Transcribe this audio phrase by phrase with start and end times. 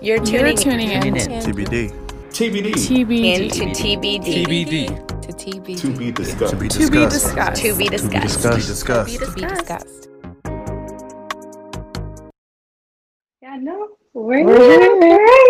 [0.00, 1.12] You're tuning, You're tuning in.
[1.14, 1.92] TBD.
[2.30, 2.72] TBD.
[2.72, 3.34] TBD.
[3.34, 4.24] into TBD.
[4.24, 5.20] TBD.
[5.20, 5.80] To TBD.
[5.80, 6.50] To be discussed.
[6.52, 7.12] To be To be discussed.
[7.12, 7.62] discussed.
[7.62, 8.66] To be To be discussed.
[8.68, 9.18] discussed.
[9.18, 10.08] To be discussed.
[13.42, 14.48] Yeah, no, we're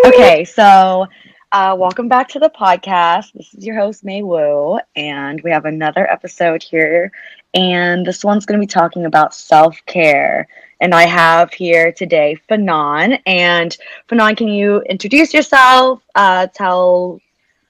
[0.06, 1.06] Okay, so
[1.52, 3.32] uh, welcome back to the podcast.
[3.32, 7.10] This is your host, May Wu, and we have another episode here.
[7.54, 10.46] And this one's going to be talking about self care.
[10.80, 13.20] And I have here today Fanon.
[13.26, 13.76] And
[14.08, 16.02] Fanon, can you introduce yourself?
[16.14, 17.20] Uh, tell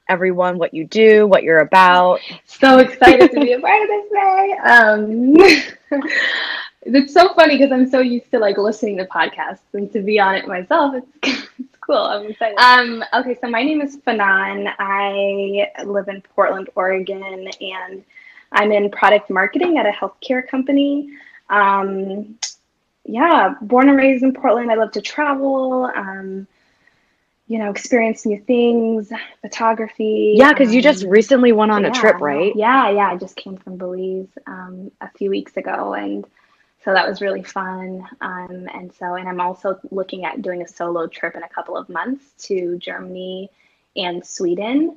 [0.09, 2.21] everyone what you do, what you're about.
[2.47, 4.57] so excited to be a part of this day.
[4.65, 6.03] Um,
[6.83, 10.19] it's so funny because I'm so used to like listening to podcasts and to be
[10.19, 10.95] on it myself.
[11.23, 11.49] It's,
[11.89, 11.97] cool.
[11.97, 12.59] I'm excited.
[12.59, 14.73] Um, okay, so my name is Fanon.
[14.79, 18.05] I live in Portland, Oregon, and
[18.53, 21.11] I'm in product marketing at a healthcare company.
[21.49, 22.39] Um,
[23.05, 24.71] yeah, born and raised in Portland.
[24.71, 25.91] I love to travel.
[25.95, 26.47] Um,
[27.47, 30.35] you know, experience new things, photography.
[30.37, 32.53] Yeah, because you just um, recently went on a trip, right?
[32.55, 33.09] Yeah, yeah.
[33.09, 36.27] I just came from Belize um, a few weeks ago, and
[36.85, 38.07] so that was really fun.
[38.21, 41.77] Um, and so, and I'm also looking at doing a solo trip in a couple
[41.77, 43.51] of months to Germany
[43.97, 44.97] and Sweden.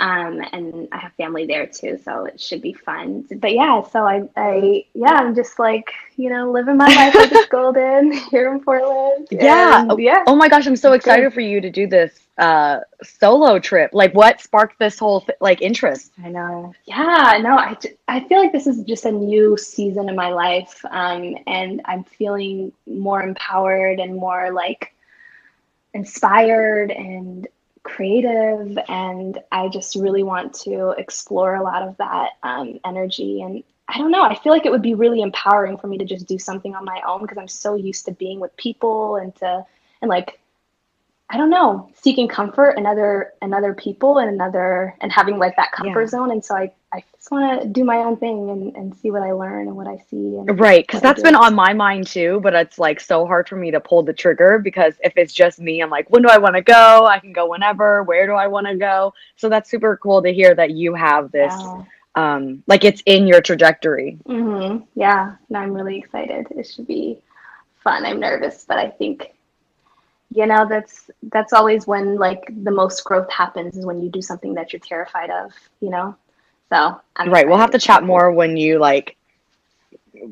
[0.00, 3.26] Um, and I have family there too, so it should be fun.
[3.36, 7.30] But yeah, so I, I, yeah, I'm just like, you know, living my life like
[7.30, 9.28] it's golden here in Portland.
[9.30, 9.82] Yeah.
[9.82, 10.24] And yeah.
[10.26, 10.96] Oh my gosh, I'm so good.
[10.96, 13.90] excited for you to do this uh, solo trip.
[13.92, 16.12] Like, what sparked this whole like interest?
[16.24, 16.72] I know.
[16.86, 17.76] Yeah, no, I,
[18.08, 20.82] I feel like this is just a new season in my life.
[20.90, 24.94] Um, and I'm feeling more empowered and more like
[25.92, 27.46] inspired and
[27.82, 28.78] creative.
[28.88, 33.42] And I just really want to explore a lot of that um, energy.
[33.42, 36.04] And I don't know, I feel like it would be really empowering for me to
[36.04, 39.34] just do something on my own because I'm so used to being with people and
[39.36, 39.64] to,
[40.02, 40.38] and like,
[41.28, 45.54] I don't know, seeking comfort in other in other people and another and having like
[45.56, 46.06] that comfort Yeah.
[46.08, 46.32] zone.
[46.32, 46.72] And so I, I
[47.20, 49.86] just want to do my own thing and, and see what I learn and what
[49.86, 50.36] I see.
[50.36, 53.56] And Right, because that's been on my mind too, but it's like so hard for
[53.56, 56.38] me to pull the trigger because if it's just me, I'm like, when do I
[56.38, 57.04] want to go?
[57.04, 58.04] I can go whenever.
[58.04, 59.12] Where do I want to go?
[59.36, 61.84] So that's super cool to hear that you have this, Yeah.
[62.14, 64.18] um, like it's in your trajectory.
[64.26, 64.84] Mm-hmm.
[64.98, 65.36] Yeah.
[65.50, 66.46] No, I'm really excited.
[66.52, 67.20] It should be
[67.84, 68.06] fun.
[68.06, 69.34] I'm nervous, but I think,
[70.34, 74.22] you know, that's that's always when like the most growth happens is when you do
[74.22, 76.16] something that you're terrified of, you know?
[76.72, 79.16] So I'm Right, we'll have to chat more when you like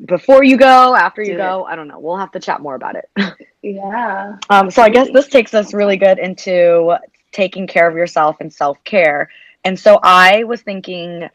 [0.05, 1.65] before you go, after you go.
[1.65, 1.99] I don't know.
[1.99, 3.09] We'll have to chat more about it.
[3.61, 4.37] Yeah.
[4.49, 6.95] Um, so I guess this takes us really good into
[7.33, 9.29] taking care of yourself and self care.
[9.65, 11.29] And so I was thinking,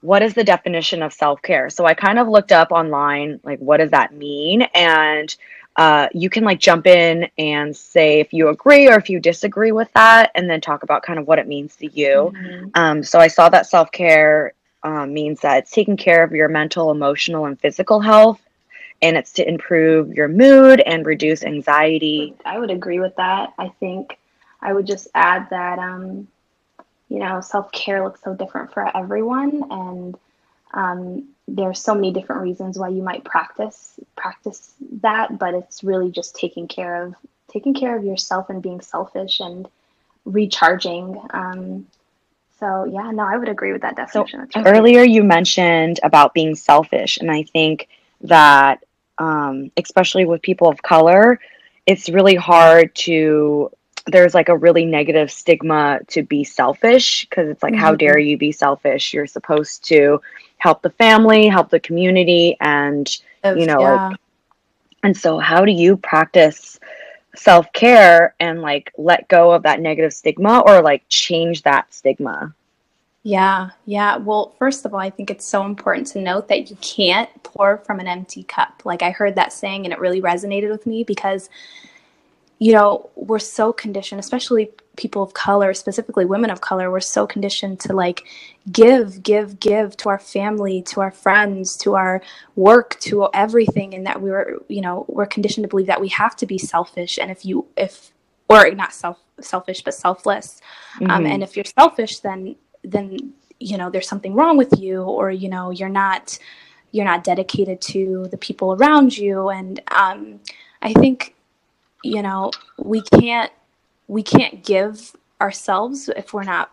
[0.00, 1.68] what is the definition of self care?
[1.70, 4.62] So I kind of looked up online, like, what does that mean?
[4.74, 5.34] And
[5.76, 9.72] uh, you can like jump in and say if you agree or if you disagree
[9.72, 12.32] with that, and then talk about kind of what it means to you.
[12.34, 12.70] Mhm.
[12.74, 16.48] Um, so I saw that self care um, means that it's taking care of your
[16.48, 18.40] mental, emotional, and physical health,
[19.02, 22.34] and it's to improve your mood and reduce anxiety.
[22.44, 23.52] I would agree with that.
[23.58, 24.18] I think
[24.62, 26.28] I would just add that, um,
[27.08, 30.16] you know, self care looks so different for everyone, and
[30.76, 34.72] um, there's so many different reasons why you might practice practice
[35.02, 35.38] that.
[35.38, 37.14] But it's really just taking care of
[37.50, 39.66] taking care of yourself and being selfish and
[40.24, 41.20] recharging.
[41.30, 41.86] Um,
[42.60, 44.48] so yeah, no, I would agree with that definition.
[44.54, 47.88] Really earlier you mentioned about being selfish, and I think
[48.22, 48.84] that
[49.18, 51.40] um, especially with people of color,
[51.86, 53.70] it's really hard to.
[54.08, 57.98] There's like a really negative stigma to be selfish because it's like, how Mhm.
[57.98, 59.12] dare you be selfish?
[59.12, 60.20] You're supposed to
[60.58, 63.08] help the family, help the community, and
[63.44, 64.08] you know, yeah.
[64.08, 64.20] like,
[65.02, 66.80] and so how do you practice
[67.36, 72.54] self care and like let go of that negative stigma or like change that stigma?
[73.22, 74.16] Yeah, yeah.
[74.16, 77.78] Well, first of all, I think it's so important to note that you can't pour
[77.78, 78.82] from an empty cup.
[78.84, 81.50] Like I heard that saying and it really resonated with me because
[82.58, 87.26] you know, we're so conditioned, especially people of color, specifically women of color, we're so
[87.26, 88.24] conditioned to like
[88.72, 92.22] give, give, give to our family, to our friends, to our
[92.54, 93.94] work, to everything.
[93.94, 96.58] And that we were, you know, we're conditioned to believe that we have to be
[96.58, 97.18] selfish.
[97.18, 98.12] And if you, if,
[98.48, 100.60] or not self, selfish, but selfless.
[101.02, 101.28] Um, Mhm.
[101.28, 105.48] and if you're selfish, then, then, you know, there's something wrong with you, or, you
[105.48, 106.38] know, you're not,
[106.92, 109.48] you're not dedicated to the people around you.
[109.50, 110.40] And um,
[110.80, 111.34] I think,
[112.02, 113.52] you know, we can't
[114.08, 116.70] we can't give ourselves if we're not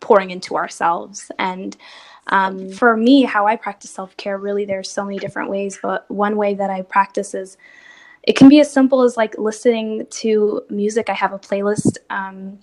[0.00, 1.30] pouring into ourselves.
[1.38, 1.76] And
[2.28, 5.78] um, for me, how I practice self care, really, there's so many different ways.
[5.80, 7.56] But one way that I practice is
[8.24, 11.08] it can be as simple as like listening to music.
[11.08, 11.98] I have a playlist.
[12.10, 12.58] Um,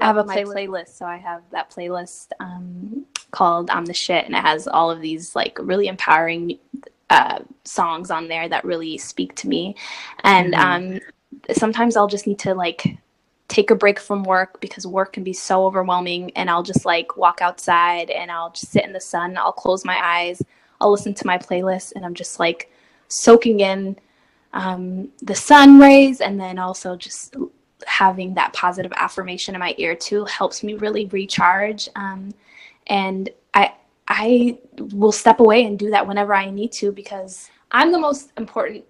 [0.00, 4.34] I have a playlist, so I have that playlist um, called "I'm the Shit," and
[4.34, 6.58] it has all of these like really empowering
[7.10, 9.76] uh, songs on there that really speak to me.
[10.22, 10.94] And mm-hmm.
[10.94, 11.00] um,
[11.52, 12.96] sometimes I'll just need to like
[13.48, 17.16] take a break from work because work can be so overwhelming, and I'll just like
[17.16, 19.36] walk outside and I'll just sit in the sun.
[19.36, 20.42] I'll close my eyes.
[20.80, 22.70] I'll listen to my playlist, and I'm just like
[23.08, 23.96] soaking in
[24.52, 27.36] um, the sun rays, and then also just
[27.86, 31.88] having that positive affirmation in my ear too helps me really recharge.
[31.96, 32.32] Um,
[32.86, 33.74] and I
[34.08, 34.58] I
[34.92, 38.84] will step away and do that whenever I need to because I'm the most important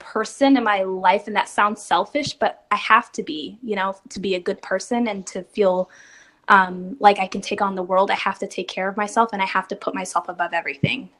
[0.00, 3.96] person in my life and that sounds selfish but I have to be, you know,
[4.08, 5.90] to be a good person and to feel
[6.48, 9.30] um, like I can take on the world, I have to take care of myself
[9.32, 11.10] and I have to put myself above everything.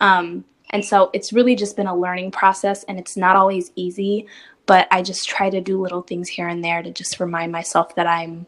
[0.00, 4.26] Um, and so it's really just been a learning process and it's not always easy,
[4.66, 7.94] but I just try to do little things here and there to just remind myself
[7.96, 8.46] that I'm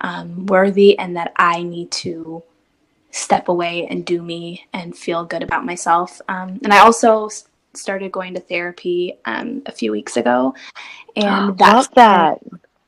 [0.00, 2.42] um, worthy and that I need to
[3.10, 6.20] step away and do me and feel good about myself.
[6.28, 7.28] Um, and I also
[7.74, 10.54] started going to therapy um, a few weeks ago,
[11.16, 12.40] and that's that.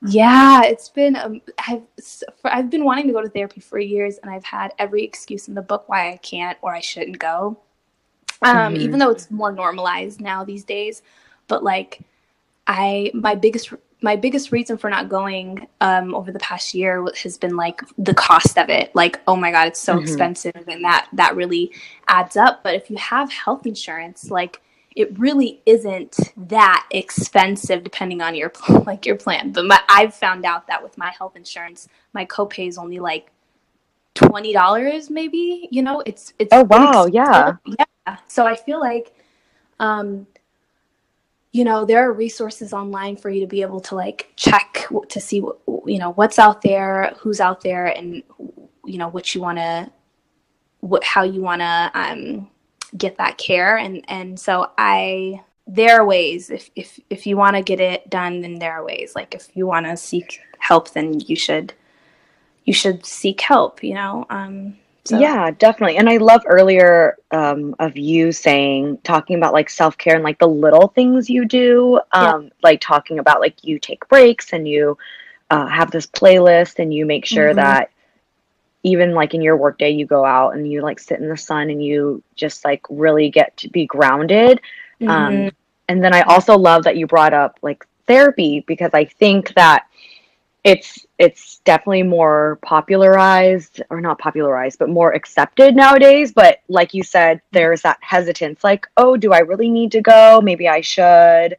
[0.07, 1.83] Yeah, it's been um, I've
[2.45, 5.55] I've been wanting to go to therapy for years, and I've had every excuse in
[5.55, 7.59] the book why I can't or I shouldn't go.
[8.43, 8.83] Um, mm-hmm.
[8.83, 11.03] Even though it's more normalized now these days,
[11.49, 12.01] but like
[12.67, 13.73] I my biggest
[14.05, 18.13] my biggest reason for not going um, over the past year has been like the
[18.13, 18.95] cost of it.
[18.95, 20.03] Like, oh my god, it's so mm-hmm.
[20.03, 21.73] expensive, and that that really
[22.09, 22.63] adds up.
[22.63, 24.61] But if you have health insurance, like
[24.95, 28.53] it really isn't that expensive depending on your
[28.87, 29.53] like your plan.
[29.53, 33.31] But my, I've found out that with my health insurance, my copay is only like
[34.15, 35.69] twenty dollars, maybe.
[35.71, 36.51] You know, it's it's.
[36.53, 37.07] Oh wow!
[37.07, 37.57] Yeah.
[37.67, 38.17] Yeah.
[38.29, 39.15] So I feel like.
[39.81, 40.27] Um,
[41.55, 45.21] you know there are resources online for you to be able to like check to
[45.21, 48.25] see what you know what's out there who's out there and
[48.85, 49.91] you know what you want to
[50.81, 52.51] what how you want to um,
[52.97, 57.57] get that care and and so i there are ways if if if you want
[57.57, 60.91] to get it done then there are ways like if you want to seek help
[60.91, 61.73] then you should
[62.65, 64.77] you should seek help you know um
[65.07, 65.19] so.
[65.19, 65.99] Yeah, definitely.
[65.99, 70.39] And I love earlier um, of you saying, talking about like self care and like
[70.39, 72.51] the little things you do, um, yeah.
[72.63, 74.97] like talking about like you take breaks and you
[75.51, 77.57] uh, have this playlist and you make sure mm-hmm.
[77.57, 77.91] that
[78.85, 81.71] even like in your workday, you go out and you like sit in the sun
[81.71, 84.61] and you just like really get to be grounded.
[85.01, 85.47] Um, mm-hmm.
[85.47, 85.51] Um,
[85.89, 89.87] and then I also love that you brought up like therapy because I think that
[90.65, 97.03] it's it's definitely more popularized or not popularized but more accepted nowadays but like you
[97.03, 101.55] said there's that hesitance like oh do i really need to go maybe i should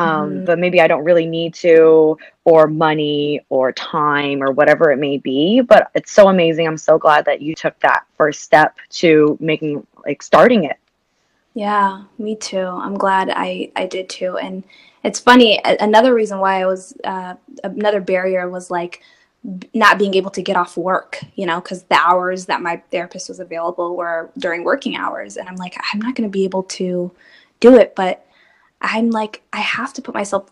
[0.00, 0.44] um, mm-hmm.
[0.44, 5.18] but maybe i don't really need to or money or time or whatever it may
[5.18, 9.36] be but it's so amazing i'm so glad that you took that first step to
[9.40, 10.78] making like starting it
[11.54, 14.62] yeah me too i'm glad i i did too and
[15.02, 15.60] it's funny.
[15.64, 19.02] Another reason why I was uh, another barrier was like
[19.72, 23.28] not being able to get off work, you know, because the hours that my therapist
[23.28, 26.64] was available were during working hours, and I'm like, I'm not going to be able
[26.64, 27.10] to
[27.60, 27.94] do it.
[27.96, 28.26] But
[28.80, 30.50] I'm like, I have to put myself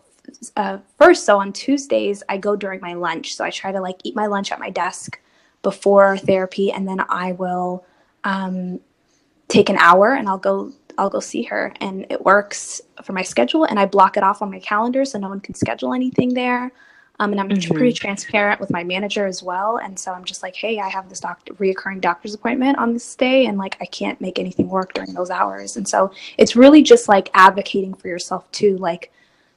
[0.57, 1.25] uh, first.
[1.25, 3.35] So on Tuesdays, I go during my lunch.
[3.35, 5.21] So I try to like eat my lunch at my desk
[5.63, 7.85] before therapy, and then I will
[8.25, 8.81] um,
[9.49, 13.23] take an hour and I'll go I'll go see her and it works for my
[13.23, 16.35] schedule and I block it off on my calendar so no one can schedule anything
[16.35, 16.73] there.
[17.21, 17.75] Um, and I'm mm-hmm.
[17.75, 19.79] pretty transparent with my manager as well.
[19.79, 23.17] And so I'm just like, hey, I have this doctor reoccurring doctor's appointment on this
[23.17, 25.77] day, and like I can't make anything work during those hours.
[25.77, 28.77] And so it's really just like advocating for yourself too.
[28.79, 29.13] Like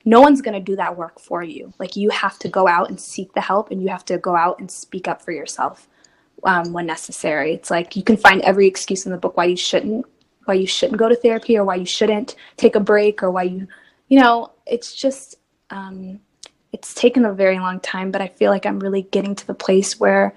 [0.05, 1.71] no one's gonna do that work for you.
[1.77, 4.35] Like you have to go out and seek the help, and you have to go
[4.35, 5.87] out and speak up for yourself
[6.43, 7.53] um, when necessary.
[7.53, 10.05] It's like you can find every excuse in the book why you shouldn't
[10.45, 13.43] why you shouldn't go to therapy or why you shouldn't take a break or why
[13.43, 13.67] you
[14.07, 15.35] you know it's just
[15.69, 16.19] um,
[16.73, 19.53] it's taken a very long time but i feel like i'm really getting to the
[19.53, 20.33] place where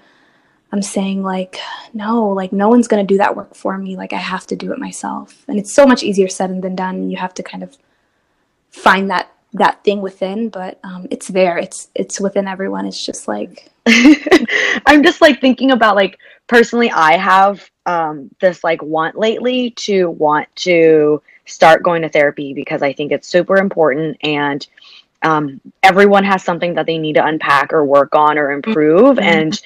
[0.71, 1.59] i'm saying like
[1.95, 3.95] no like no one's going to do that work for me.
[3.95, 5.43] Like i have to do it myself.
[5.47, 7.09] And it's so much easier said than done.
[7.09, 7.77] You have to kind of
[8.69, 11.57] find that that thing within but um, it's there.
[11.57, 12.85] It's it's within everyone.
[12.85, 13.71] It's just like
[14.87, 20.09] i'm just like thinking about like personally i have um, this like want lately to
[20.09, 24.65] want to start going to therapy because I think it's super important and
[25.25, 29.19] um, everyone has something that they need to unpack or work on or improve mm-hmm.
[29.19, 29.61] and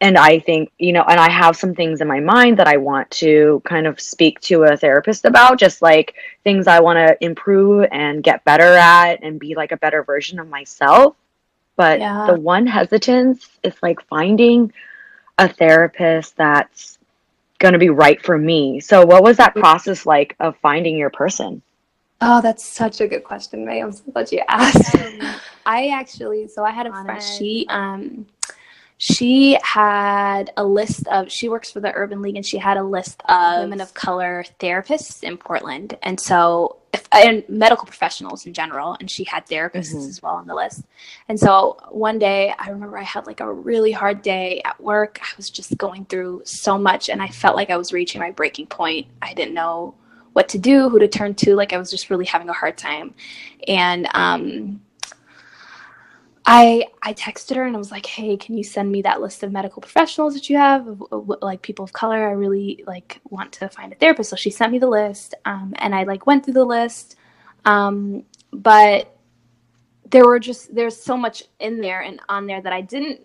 [0.00, 2.76] and I think, you know, and I have some things in my mind that I
[2.76, 7.16] want to kind of speak to a therapist about, just like things I want to
[7.24, 11.16] improve and get better at and be like a better version of myself.
[11.76, 12.26] But Yeah.
[12.26, 14.74] the one hesitance is like finding
[15.38, 16.98] a therapist that's
[17.58, 18.80] going to be right for me.
[18.80, 21.62] So, what was that process like of finding your person?
[22.26, 23.82] Oh, that's such a good question, May.
[23.82, 24.96] I'm so glad you asked.
[25.66, 27.22] I actually, so I had a friend.
[27.22, 28.26] She, um,
[28.96, 31.30] she had a list of.
[31.30, 34.44] She works for the Urban League, and she had a list of women of color
[34.58, 38.96] therapists in Portland, and so if, and medical professionals in general.
[39.00, 40.08] And she had therapists Mhm.
[40.08, 40.84] as well on the list.
[41.28, 45.18] And so one day, I remember I had like a really hard day at work.
[45.22, 48.30] I was just going through so much, and I felt like I was reaching my
[48.30, 49.08] breaking point.
[49.20, 49.94] I didn't know
[50.34, 51.56] what to do, who to turn to.
[51.56, 53.14] Like I was just really having a hard time.
[53.66, 54.82] And um,
[56.44, 59.42] I I texted her and I was like, "Hey, can you send me that list
[59.42, 60.86] of medical professionals that you have,
[61.40, 62.28] like people of color?
[62.28, 65.72] I really like want to find a therapist." So she sent me the list, um,
[65.76, 67.16] and I like went through the list,
[67.64, 69.16] um, but
[70.10, 73.20] there were just there's so much in there and on there that I didn't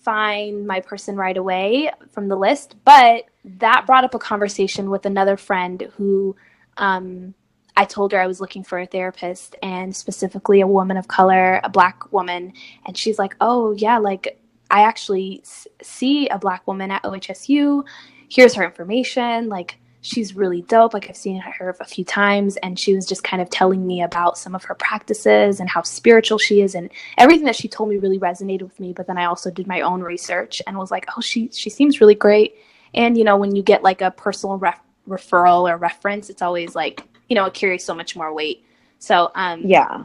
[0.00, 5.06] find my person right away from the list, but that brought up a conversation with
[5.06, 6.36] another friend who
[6.76, 7.34] um,
[7.76, 11.60] I told her I was looking for a therapist and specifically a woman of color,
[11.64, 12.52] a black woman.
[12.86, 14.38] And she's like, oh, yeah, like
[14.70, 17.84] I actually s- see a black woman at OHSU.
[18.28, 19.48] Here's her information.
[19.48, 20.94] Like, she's really dope.
[20.94, 22.56] Like, I've seen her a few times.
[22.58, 25.82] And she was just kind of telling me about some of her practices and how
[25.82, 26.74] spiritual she is.
[26.74, 28.92] And everything that she told me really resonated with me.
[28.92, 32.00] But then I also did my own research and was like, oh, she, she seems
[32.00, 32.54] really great.
[32.94, 36.74] And, you know, when you get like a personal ref- referral or reference, it's always
[36.74, 38.64] like, you know, it carries so much more weight.
[38.98, 40.04] So, um, Yeah.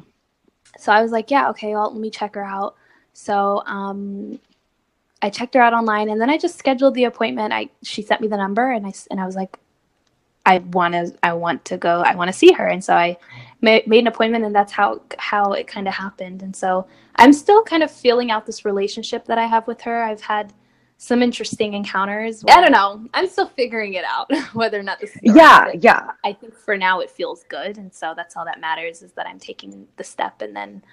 [0.77, 2.75] so I was like, yeah, okay, well, let me check her out.
[3.13, 4.39] So, um,
[5.21, 7.53] I checked her out online, and then I just scheduled the appointment.
[7.53, 9.57] I she sent me the number, and I and I was like,
[10.45, 12.01] I want to I want to go.
[12.01, 13.17] I want to see her, and so I
[13.61, 16.43] ma- made an appointment, and that's how how it kind of happened.
[16.43, 20.03] And so I'm still kind of feeling out this relationship that I have with her.
[20.03, 20.53] I've had
[20.97, 22.43] some interesting encounters.
[22.49, 23.07] I don't know.
[23.13, 25.11] I'm still figuring it out whether or not this.
[25.15, 25.79] Is the right Yeah.
[25.79, 26.11] Yeah.
[26.23, 29.27] I think for now it feels good, and so that's all that matters is that
[29.27, 30.83] I'm taking the step, and then,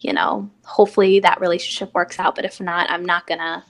[0.00, 2.34] you know, hopefully that relationship works out.
[2.34, 3.64] But if not, I'm not gonna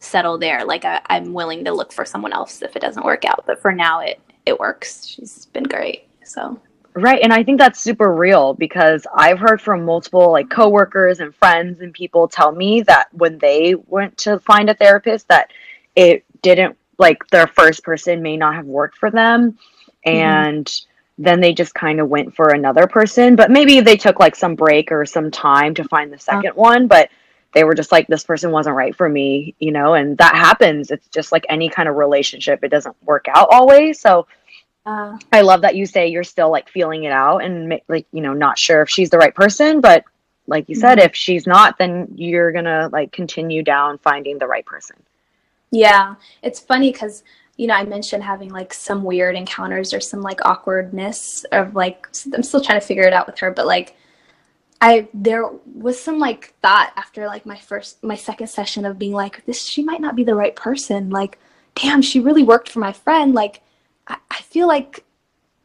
[0.00, 0.64] settle there.
[0.64, 3.44] Like I, I'm willing to look for someone else if it doesn't work out.
[3.46, 5.06] But for now, it it works.
[5.06, 6.08] She's been great.
[6.24, 6.60] So
[6.94, 7.20] Right.
[7.22, 11.80] And I think that's super real because I've heard from multiple like coworkers and friends
[11.80, 15.50] and people tell me that when they went to find a therapist that
[15.96, 20.08] it didn't like their first person may not have worked for them mm-hmm.
[20.10, 20.82] and
[21.18, 24.54] then they just kind of went for another person but maybe they took like some
[24.54, 26.20] break or some time to find the uh.
[26.20, 27.08] second one but
[27.54, 30.90] they were just like this person wasn't right for me you know and that happens
[30.90, 34.26] it's just like any kind of relationship it doesn't work out always so
[34.84, 38.20] uh, I love that you say you're still like feeling it out and like you
[38.20, 40.04] know not sure if she's the right person, but
[40.46, 44.66] like you said, if she's not, then you're gonna like continue down finding the right
[44.66, 44.96] person.
[45.70, 47.22] Yeah, it's funny because
[47.56, 52.08] you know I mentioned having like some weird encounters or some like awkwardness of like
[52.34, 53.96] I'm still trying to figure it out with her, but like
[54.80, 59.12] I there was some like thought after like my first my second session of being
[59.12, 61.08] like this she might not be the right person.
[61.08, 61.38] Like,
[61.76, 63.32] damn, she really worked for my friend.
[63.32, 63.62] Like,
[64.08, 65.04] I, I feel like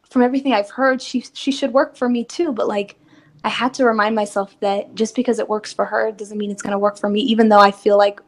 [0.10, 2.52] from everything I've heard, she she should work for me too.
[2.54, 2.98] But like,
[3.44, 6.62] I had to remind myself that just because it works for her doesn't mean it's
[6.62, 7.22] gonna work for me.
[7.22, 8.20] Even though I feel like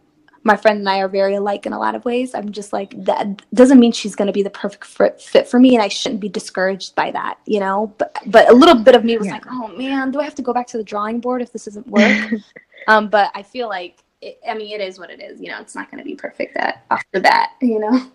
[0.44, 2.34] my friend and I are very alike in a lot of ways.
[2.34, 5.60] I'm just like that doesn't mean she's going to be the perfect fit fit for
[5.60, 7.94] me, and I shouldn't be discouraged by that, you know.
[7.98, 9.34] But but a little bit of me was Yeah.
[9.34, 11.66] like, oh man, do I have to go back to the drawing board if this
[11.66, 12.32] doesn't work?
[12.88, 15.42] um, but I feel like it, I mean, it is what it is.
[15.42, 17.50] You know, it's not going to be perfect at off the bat.
[17.62, 18.12] You know.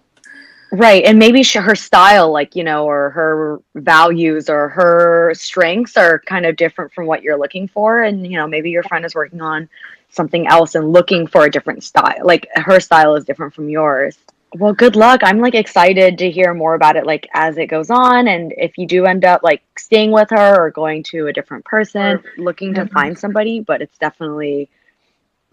[0.76, 5.96] Right, and maybe she, her style, like you know, or her values or her strengths
[5.96, 9.04] are kind of different from what you're looking for, and you know, maybe your friend
[9.04, 9.68] is working on
[10.10, 12.18] something else and looking for a different style.
[12.24, 14.18] Like her style is different from yours.
[14.56, 15.20] Well, good luck.
[15.22, 18.76] I'm like excited to hear more about it, like as it goes on, and if
[18.76, 22.74] you do end up like staying with her or going to a different person, looking
[22.74, 22.90] to Mhm.
[22.90, 23.60] find somebody.
[23.60, 24.68] But it's definitely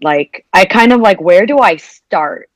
[0.02, 2.50] like I kind of like, where do I start?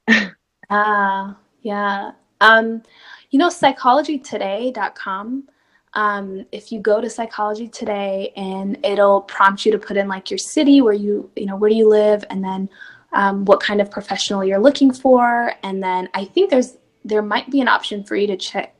[0.70, 2.12] Ah, yeah.
[2.40, 2.82] Um,
[3.30, 5.48] you know, psychologytoday.com.
[5.94, 10.30] Um, if you go to psychology today and it'll prompt you to put in like
[10.30, 12.68] your city where you, you know, where do you live and then
[13.14, 15.54] um, what kind of professional you're looking for.
[15.62, 18.74] And then I think there's, there might be an option for you to check,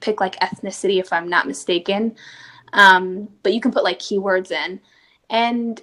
[0.00, 2.16] pick like ethnicity if I'm not mistaken.
[2.72, 4.80] Um, but you can put like keywords in
[5.30, 5.80] and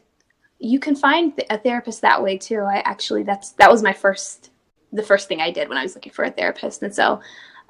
[0.60, 2.60] you can find a therapist that way too.
[2.60, 4.52] I actually that's that was my first
[4.94, 7.20] the first thing I did when I was looking for a therapist, and so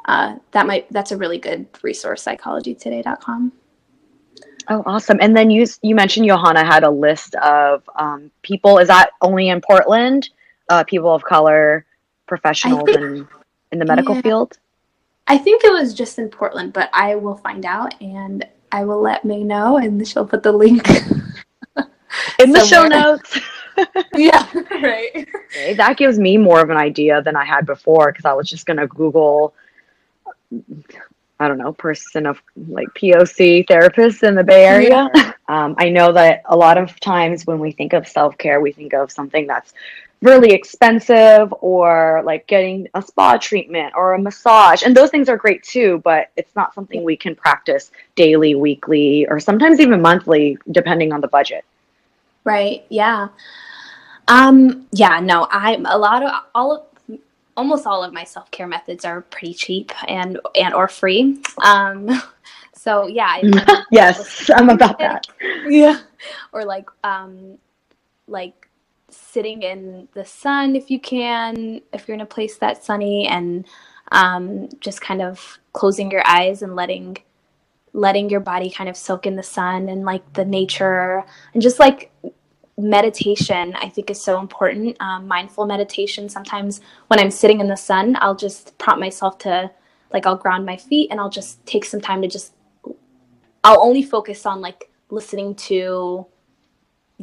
[0.05, 3.51] uh, that might that's a really good resource psychologytoday.com.
[4.69, 5.17] Oh, awesome!
[5.21, 8.77] And then you you mentioned Johanna had a list of um, people.
[8.77, 10.29] Is that only in Portland?
[10.69, 11.85] Uh, people of color,
[12.27, 13.27] professionals think, in
[13.71, 14.57] in the medical yeah, field.
[15.27, 19.01] I think it was just in Portland, but I will find out and I will
[19.01, 20.87] let May know, and she'll put the link
[22.39, 23.39] in the show notes.
[24.15, 24.47] Yeah,
[24.81, 25.27] right.
[25.51, 28.49] Okay, that gives me more of an idea than I had before because I was
[28.49, 29.53] just gonna Google.
[31.39, 35.09] I don't know, person of like POC therapists in the Bay Area.
[35.13, 35.33] Yeah.
[35.49, 38.71] Um, I know that a lot of times when we think of self care, we
[38.71, 39.73] think of something that's
[40.23, 44.83] really expensive or like getting a spa treatment or a massage.
[44.83, 49.27] And those things are great too, but it's not something we can practice daily, weekly,
[49.27, 51.65] or sometimes even monthly, depending on the budget.
[52.43, 52.85] Right.
[52.89, 53.29] Yeah.
[54.27, 57.19] Um, yeah, no, I'm a lot of all of
[57.55, 61.41] almost all of my self-care methods are pretty cheap and and or free.
[61.63, 62.09] Um,
[62.73, 63.39] so yeah.
[63.91, 65.27] yes, I'm about that.
[65.67, 65.99] Yeah.
[66.51, 67.57] Or like um
[68.27, 68.67] like
[69.09, 73.65] sitting in the sun if you can, if you're in a place that's sunny and
[74.11, 77.17] um just kind of closing your eyes and letting
[77.93, 81.23] letting your body kind of soak in the sun and like the nature
[81.53, 82.11] and just like
[82.75, 84.97] meditation i think is so important.
[84.99, 89.69] Um, mindful meditation sometimes when i'm sitting in the sun i'll just prompt myself to
[90.11, 92.53] like i'll ground my feet and i'll just take some time to just
[93.63, 96.25] i'll only focus on like listening to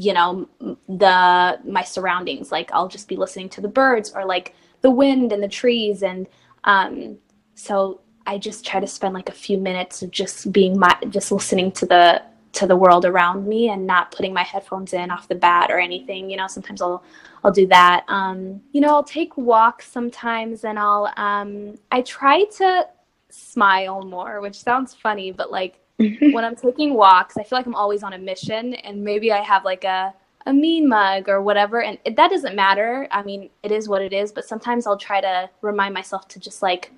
[0.01, 0.49] you know
[0.89, 2.51] the my surroundings.
[2.51, 6.03] Like i'll just be listening to the birds or like the wind and the trees
[6.03, 6.27] and
[6.65, 7.19] um
[7.55, 8.01] so
[8.31, 11.73] I just try to spend like a few minutes of just being my just listening
[11.73, 12.23] to the
[12.53, 15.81] to the world around me and not putting my headphones in off the bat or
[15.81, 16.31] anything.
[16.31, 17.03] You know, sometimes I'll
[17.43, 18.05] I'll do that.
[18.07, 22.87] Um, you know, I'll take walks sometimes and I'll um I try to
[23.31, 27.75] smile more, which sounds funny, but like when I'm taking walks, I feel like I'm
[27.75, 30.15] always on a mission and maybe I have like a
[30.47, 33.09] a mean mug or whatever and it, that doesn't matter.
[33.11, 36.39] I mean, it is what it is, but sometimes I'll try to remind myself to
[36.39, 36.93] just like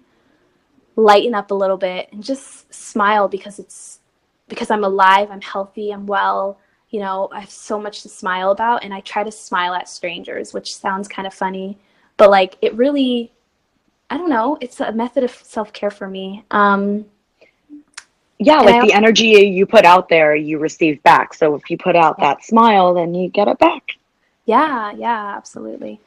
[0.96, 4.00] lighten up a little bit and just smile because it's
[4.48, 6.58] because I'm alive, I'm healthy, I'm well.
[6.90, 9.88] You know, I have so much to smile about, and I try to smile at
[9.88, 11.78] strangers, which sounds kind of funny,
[12.18, 13.32] but like it really,
[14.10, 16.44] I don't know, it's a method of self care for me.
[16.50, 17.06] Um,
[18.38, 21.32] yeah, like the energy you put out there, you receive back.
[21.32, 23.92] So if you put out that smile, then you get it back.
[24.44, 26.00] Yeah, yeah, absolutely.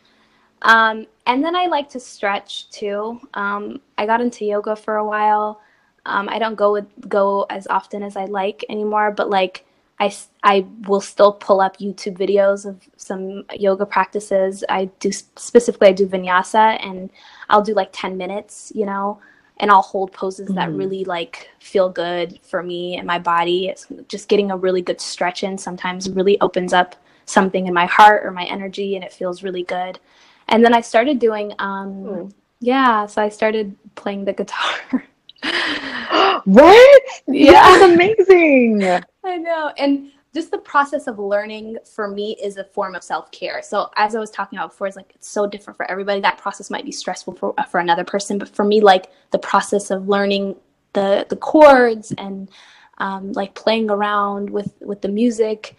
[0.61, 3.19] Um, and then I like to stretch too.
[3.33, 5.61] Um, I got into yoga for a while.
[6.05, 9.65] Um, I don't go with, go as often as I like anymore, but like
[9.99, 10.13] I,
[10.43, 14.63] I will still pull up YouTube videos of some yoga practices.
[14.67, 17.09] I do specifically I do vinyasa and
[17.49, 19.19] I'll do like 10 minutes, you know,
[19.57, 20.55] and I'll hold poses mm-hmm.
[20.55, 23.67] that really like feel good for me and my body.
[23.67, 27.85] It's just getting a really good stretch in sometimes really opens up something in my
[27.85, 29.99] heart or my energy and it feels really good.
[30.47, 32.33] And then I started doing um mm.
[32.59, 35.05] yeah, so I started playing the guitar.
[36.45, 37.03] what?
[37.27, 38.83] Yeah, that's amazing.
[39.23, 39.71] I know.
[39.77, 43.61] And just the process of learning for me is a form of self-care.
[43.63, 46.19] So as I was talking about before, it's like it's so different for everybody.
[46.19, 49.91] That process might be stressful for for another person, but for me, like the process
[49.91, 50.55] of learning
[50.93, 52.49] the the chords and
[52.97, 55.75] um, like playing around with with the music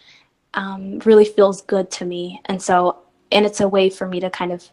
[0.54, 2.40] um, really feels good to me.
[2.46, 2.98] And so,
[3.32, 4.68] and it's a way for me to kind of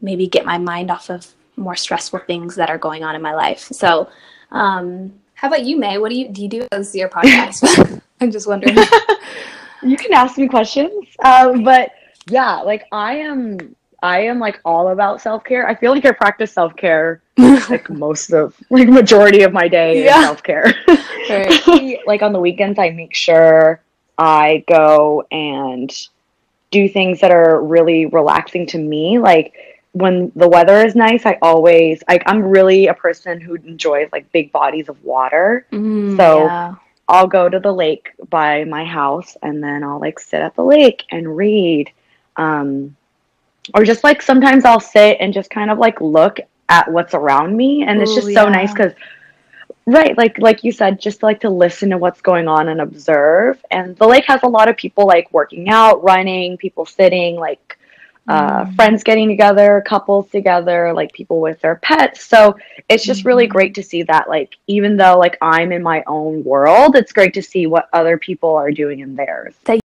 [0.00, 3.34] maybe get my mind off of more stressful things that are going on in my
[3.34, 3.60] life.
[3.60, 4.08] So
[4.50, 5.98] um, how about you, May?
[5.98, 6.42] What do you do?
[6.42, 8.00] You do as your podcast?
[8.20, 8.76] I'm just wondering.
[9.82, 11.90] you can ask me questions, um, but
[12.28, 13.74] yeah, like I am.
[14.02, 15.66] I am like all about self care.
[15.66, 17.22] I feel like I practice self care
[17.68, 20.22] like most of like majority of my day yeah.
[20.22, 20.74] self care.
[21.28, 21.98] Right.
[22.06, 23.82] like on the weekends, I make sure
[24.16, 25.90] I go and
[26.70, 29.18] do things that are really relaxing to me.
[29.18, 29.54] Like
[29.92, 34.30] when the weather is nice, I always like I'm really a person who enjoys like
[34.32, 35.66] big bodies of water.
[35.72, 36.74] Mm, so yeah.
[37.08, 40.64] I'll go to the lake by my house and then I'll like sit at the
[40.64, 41.90] lake and read.
[42.36, 42.96] Um,
[43.74, 47.56] or just like sometimes I'll sit and just kind of like look at what's around
[47.56, 48.42] me and Ooh, it's just yeah.
[48.42, 48.92] so nice cuz
[49.86, 53.64] right like like you said just like to listen to what's going on and observe
[53.70, 57.78] and the lake has a lot of people like working out running people sitting like
[58.28, 58.74] uh, mm.
[58.74, 62.24] friends getting together, couples together, like people with their pets.
[62.24, 62.56] So
[62.88, 63.28] it's just mm-hmm.
[63.28, 67.12] really great to see that, like, even though like I'm in my own world, it's
[67.12, 69.54] great to see what other people are doing in theirs.
[69.64, 69.78] That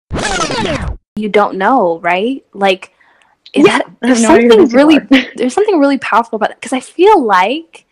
[1.17, 2.45] you don't know, right?
[2.55, 2.95] Like,
[3.53, 4.99] is Yeah, that, there's no something really
[5.37, 7.85] there's something really powerful about it because I feel like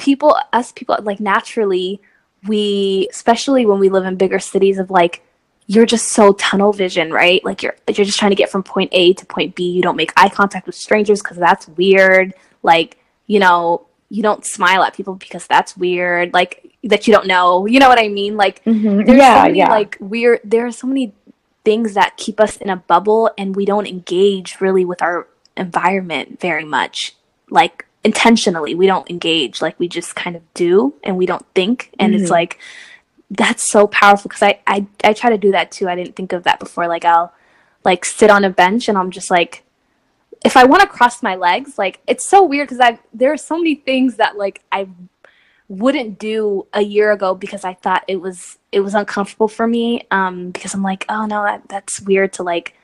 [0.00, 2.00] people, us people, like naturally,
[2.46, 5.22] we, especially when we live in bigger cities, of like
[5.66, 7.44] you're just so tunnel vision, right?
[7.44, 9.70] Like you're you're just trying to get from point A to point B.
[9.70, 12.34] You don't make eye contact with strangers because that's weird.
[12.62, 16.32] Like you know, you don't smile at people because that's weird.
[16.34, 17.66] Like that you don't know.
[17.66, 18.36] You know what I mean?
[18.36, 19.06] Like Mhm.
[19.06, 19.70] there's Yeah, so many yeah.
[19.70, 21.12] like weird there are so many
[21.64, 26.40] things that keep us in a bubble and we don't engage really with our environment
[26.40, 27.14] very much
[27.50, 31.90] like intentionally we don't engage like we just kind of do and we don't think.
[31.98, 32.20] And Mhm.
[32.20, 32.58] it's like
[33.30, 35.88] that's so powerful because I, I i try to do that too.
[35.88, 36.88] I didn't think of that before.
[36.88, 37.32] Like i'll
[37.84, 39.62] like sit on a bench and i'm just like
[40.44, 43.38] if i want to cross my legs like it's so weird because i there are
[43.38, 44.86] so many things that like i
[45.68, 50.04] wouldn't do a year ago because I thought it was it was uncomfortable for me
[50.10, 52.74] um because I'm like oh no that that's weird to like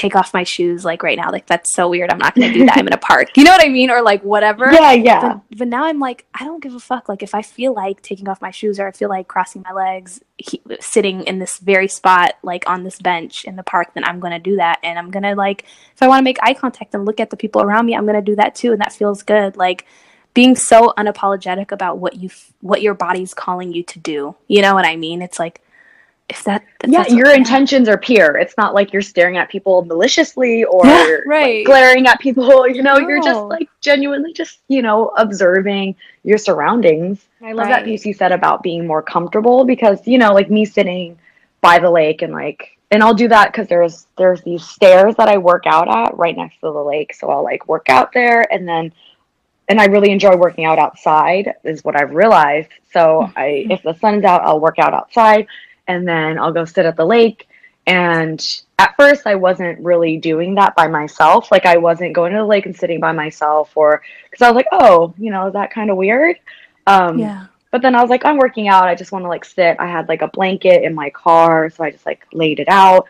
[0.00, 1.30] take off my shoes like right now.
[1.30, 2.10] Like that's so weird.
[2.10, 3.36] I'm not going to do that I'm in a park.
[3.36, 3.90] You know what I mean?
[3.90, 4.72] Or like whatever.
[4.72, 5.20] Yeah, yeah.
[5.20, 7.08] but, but now I'm like I don't give a fuck.
[7.08, 9.72] Like if I feel like taking off my shoes or I feel like crossing my
[9.72, 14.04] legs he, sitting in this very spot like on this bench in the park then
[14.04, 14.80] I'm going to do that.
[14.82, 17.30] And I'm going to like if I want to make eye contact and look at
[17.30, 18.72] the people around me I'm going to do that too.
[18.72, 19.56] And that feels good.
[19.56, 19.86] Like
[20.32, 24.36] being so unapologetic about what you f- what your body's calling you to do.
[24.48, 25.22] You know what I mean?
[25.22, 25.60] It's like
[26.30, 28.38] if that yeah, your intentions are pure.
[28.38, 32.66] It's not like you're staring at people maliciously or Yeah, like, glaring at people.
[32.70, 37.26] You know, you're just like genuinely just, you know, observing your surroundings.
[37.42, 40.64] I love that piece you said about being more comfortable because, you know, like me
[40.64, 41.18] sitting
[41.60, 45.28] by the lake and like and I'll do that because there's there's these stairs that
[45.28, 47.14] I work out at right next to the lake.
[47.14, 48.92] So I'll like work out there and then
[49.68, 52.70] and I really enjoy working out outside is what I've realized.
[52.92, 53.38] So mm-hmm.
[53.38, 55.46] I if the sun's out, I'll work out outside
[55.90, 57.48] and then I'll go sit at the lake.
[57.86, 58.40] And
[58.78, 61.50] at first I wasn't really doing that by myself.
[61.50, 64.54] Like I wasn't going to the lake and sitting by myself or because I was
[64.54, 66.36] like, oh, you know, is that kind of weird?
[66.86, 67.46] Um yeah.
[67.72, 68.84] but then I was like, I'm working out.
[68.84, 69.76] I just want to like sit.
[69.80, 73.08] I had like a blanket in my car, so I just like laid it out.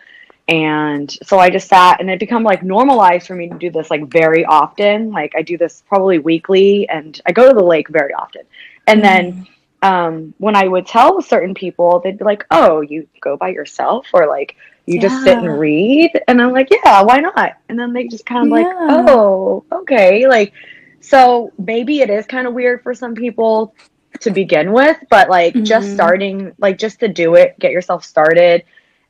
[0.49, 3.91] And so I just sat and it become like normalized for me to do this
[3.91, 5.11] like very often.
[5.13, 8.43] Like I do this probably weekly and I go to the lake very often.
[8.87, 9.47] And then
[9.83, 14.07] um when I would tell certain people, they'd be like, "Oh, you go by yourself
[14.13, 17.93] or like you just sit and read?" And I'm like, "Yeah, why not?" And then
[17.93, 20.53] they just kind of like, "Oh, okay." Like
[21.01, 23.75] so maybe it is kind of weird for some people
[24.21, 25.95] to begin with, but like just Mhm.
[25.95, 28.65] starting, like just to do it, get yourself started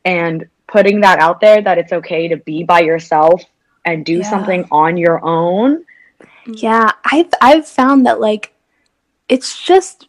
[0.04, 3.42] and putting that out there that it's okay to be by yourself
[3.85, 4.30] and do Yeah.
[4.30, 5.85] something on your own.
[6.46, 8.52] Yeah, I've I've found that like
[9.28, 10.09] it's just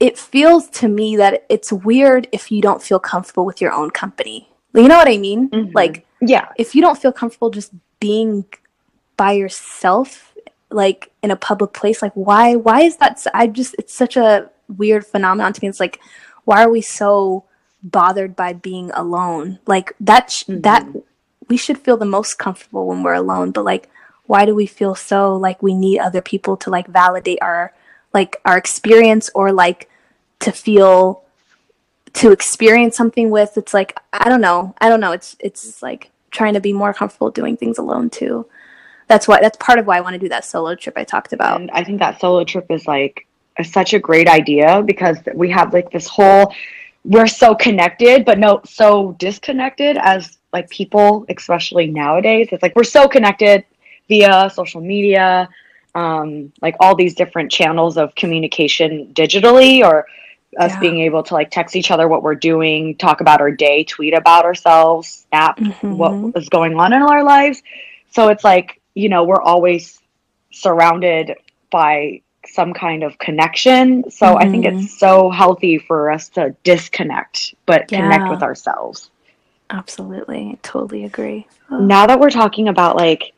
[0.00, 3.90] it feels to me that it's weird if you don't feel comfortable with your own
[3.90, 4.48] company.
[4.74, 5.48] You know what I mean?
[5.50, 5.74] Mhm.
[5.74, 6.48] Like Yeah.
[6.56, 8.44] if you don't feel comfortable just being
[9.16, 10.32] by yourself
[10.70, 14.50] like in a public place like why why is that I just it's such a
[14.76, 15.98] weird phenomenon to me it's like
[16.44, 17.44] why are we so
[17.82, 20.86] bothered by being alone like that sh- that
[21.48, 23.88] we should feel the most comfortable when we're alone but like
[24.26, 27.72] why do we feel so like we need other people to like validate our
[28.12, 29.88] like our experience or like
[30.40, 31.22] to feel
[32.14, 34.74] to experience something with it's like i don't know.
[34.80, 35.12] I don't know.
[35.12, 38.46] It's it's like trying to be more comfortable doing things alone too.
[39.06, 41.32] That's why that's part of why i want to do that solo trip i talked
[41.32, 41.60] about.
[41.60, 43.26] And I think that solo trip is like
[43.64, 46.54] such a great idea because we have like this whole
[47.04, 52.48] we're so connected but no so disconnected as like people especially nowadays.
[52.52, 53.64] It's like we're so connected
[54.08, 55.48] via social media
[55.98, 59.94] um like all these different channels of communication digitally or
[60.64, 60.80] us Yeah.
[60.86, 64.14] being able to like text each other what we're doing talk about our day tweet
[64.22, 65.96] about ourselves snap Mhm.
[66.02, 67.58] what is going on in our lives
[68.16, 68.68] so it's like
[69.02, 70.00] you know we're always
[70.50, 71.24] surrounded
[71.70, 74.10] by some kind of connection.
[74.10, 79.10] So I think it's so healthy for us to disconnect but connect with ourselves.
[79.70, 81.78] absolutely I totally agree Oh.
[81.94, 83.34] Now that we're talking about like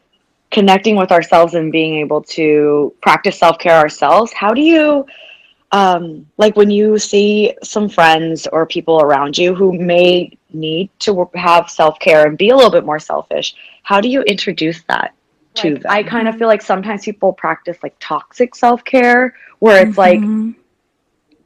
[0.50, 5.06] connecting with ourselves and being able to practice self-care ourselves, how do you
[5.72, 11.30] um like when you see some friends or people around you who may need to
[11.34, 15.14] have self-care and be a little bit more selfish, how do you introduce that
[15.54, 15.92] to Like, them?
[15.92, 20.54] I kind of feel like sometimes people practice like toxic self-care where it's like Mhm.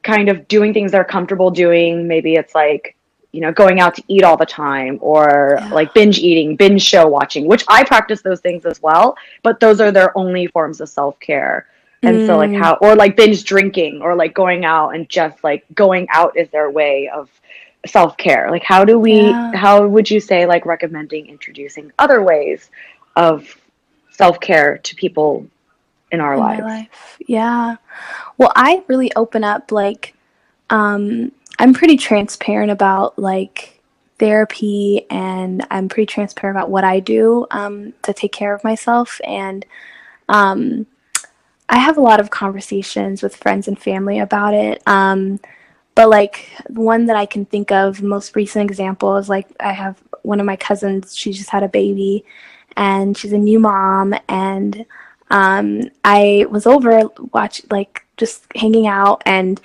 [0.01, 2.07] kind of doing things they're comfortable doing.
[2.07, 2.95] Maybe it's like,
[3.35, 5.69] you know, going out to eat all the time or Yeah.
[5.79, 9.05] like binge eating, binge show watching, which I practice those things as well,
[9.45, 11.57] but those are their only forms of self care.
[12.07, 12.61] And so, like, Mm.
[12.63, 16.47] how, or like binge drinking or like going out and just like going out is
[16.49, 17.29] their way of
[17.87, 19.55] self-care like how do we Yeah.
[19.55, 22.59] how would you say like recommending introducing other ways
[23.15, 23.35] of
[24.09, 25.45] self-care to people
[26.11, 27.17] in our in lives life.
[27.27, 27.75] Yeah.
[28.39, 30.13] Well, I really open up like
[30.69, 33.81] um I'm pretty transparent about like
[34.17, 39.19] therapy and I'm pretty transparent about what I do um to take care of myself
[39.23, 39.65] and
[40.29, 40.85] um
[41.67, 44.81] I have a lot of conversations with friends and family about it.
[44.87, 45.39] Um
[45.95, 50.01] but like one that I can think of most recent example is like I have
[50.23, 52.25] one of my cousins, she just had a baby
[52.77, 54.85] and she's a new mom and
[55.31, 59.59] um, I was over watch like just hanging out and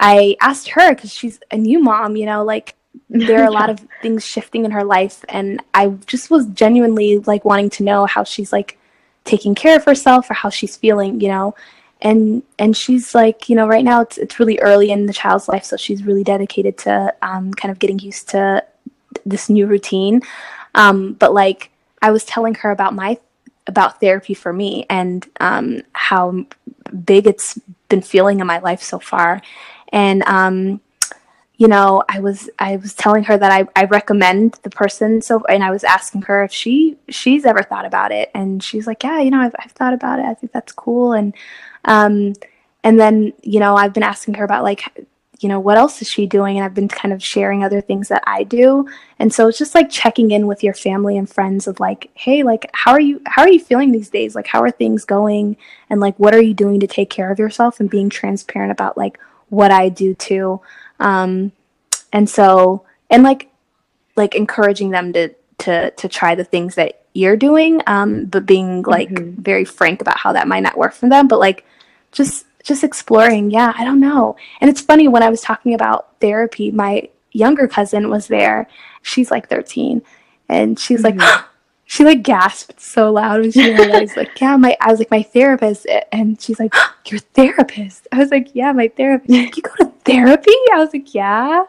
[0.00, 2.74] I asked her because she's a new mom, you know, like
[3.08, 7.18] there are a lot of things shifting in her life and I just was genuinely
[7.18, 8.78] like wanting to know how she's like
[9.24, 11.54] taking care of herself or how she's feeling, you know.
[12.00, 15.48] And and she's like, you know, right now it's it's really early in the child's
[15.48, 18.62] life, so she's really dedicated to um, kind of getting used to
[19.24, 20.20] this new routine.
[20.74, 21.70] Um, but like
[22.02, 23.18] I was telling her about my
[23.66, 26.44] about therapy for me and um, how
[27.04, 29.40] big it's been feeling in my life so far.
[29.94, 30.80] And um,
[31.56, 35.44] you know, I was I was telling her that I, I recommend the person so
[35.48, 39.04] and I was asking her if she she's ever thought about it and she's like,
[39.04, 40.26] Yeah, you know, I've I've thought about it.
[40.26, 41.32] I think that's cool and
[41.84, 42.34] um
[42.82, 45.06] and then, you know, I've been asking her about like
[45.40, 46.56] you know, what else is she doing?
[46.56, 48.88] And I've been kind of sharing other things that I do.
[49.18, 52.42] And so it's just like checking in with your family and friends of like, hey,
[52.42, 54.34] like how are you how are you feeling these days?
[54.34, 55.56] Like how are things going?
[55.88, 58.98] And like what are you doing to take care of yourself and being transparent about
[58.98, 59.20] like
[59.54, 60.60] what I do too.
[61.00, 61.52] Um
[62.12, 63.48] and so and like
[64.16, 68.82] like encouraging them to to to try the things that you're doing um but being
[68.82, 69.36] like Mhm.
[69.38, 71.64] very frank about how that might not work for them but like
[72.12, 76.08] just just exploring yeah i don't know and it's funny when i was talking about
[76.20, 78.66] therapy my younger cousin was there
[79.02, 80.02] she's like 13
[80.48, 81.44] and she's like Mhm.
[81.86, 85.22] She like gasped so loud when she realized like yeah my i was like my
[85.22, 86.74] therapist and she's like
[87.06, 90.92] your therapist i was like yeah my therapist like, you go to therapy i was
[90.92, 91.64] like yeah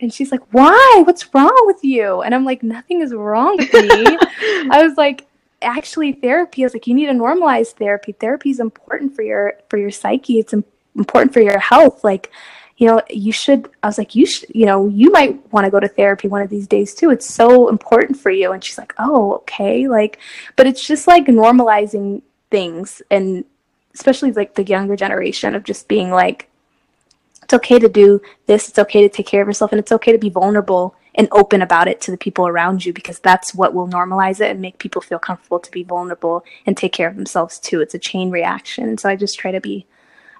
[0.00, 3.72] and she's like why what's wrong with you and i'm like nothing is wrong with
[3.72, 4.18] me
[4.70, 5.26] I was like,
[5.62, 6.62] actually, therapy.
[6.62, 8.12] I was like, you need to normalize therapy.
[8.12, 10.38] Therapy is important for your for your psyche.
[10.38, 10.54] It's
[10.96, 12.04] important for your health.
[12.04, 12.30] Like,
[12.78, 13.68] you know, you should.
[13.82, 14.50] I was like, you should.
[14.54, 17.10] You know, you might want to go to therapy one of these days too.
[17.10, 18.52] It's so important for you.
[18.52, 19.88] And she's like, oh, okay.
[19.88, 20.18] Like,
[20.54, 23.44] but it's just like normalizing things, and
[23.94, 26.48] especially like the younger generation of just being like,
[27.42, 28.68] it's okay to do this.
[28.68, 31.62] It's okay to take care of yourself, and it's okay to be vulnerable and open
[31.62, 34.78] about it to the people around you because that's what will normalize it and make
[34.78, 37.80] people feel comfortable to be vulnerable and take care of themselves too.
[37.80, 38.88] It's a chain reaction.
[38.88, 39.84] And so I just try to be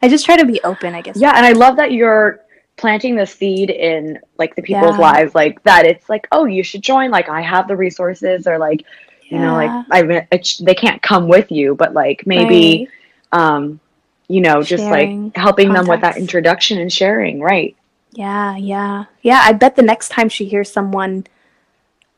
[0.02, 1.16] I just try to be open, I guess.
[1.16, 2.40] Yeah, and I love that you're
[2.76, 5.12] planting the seed in like the people's Yeah.
[5.12, 5.84] lives, like that.
[5.84, 7.10] It's like, oh, you should join.
[7.10, 8.84] Like, I have the resources, or like,
[9.28, 10.26] you know, like I mean,
[10.60, 12.88] they can't come with you, but like maybe,
[13.32, 13.80] um,
[14.28, 17.76] you know, just Sharing like helping them with that introduction and sharing, right?
[18.12, 19.04] Yeah, yeah.
[19.22, 21.26] Yeah, I bet the next time she hears someone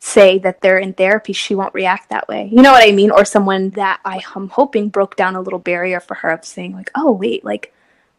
[0.01, 2.49] say that they're in therapy, she won't react that way.
[2.51, 3.11] You know what I mean?
[3.11, 6.75] Or someone that I, am hoping broke down a little barrier for her of saying,
[6.75, 7.73] like, oh, wait, like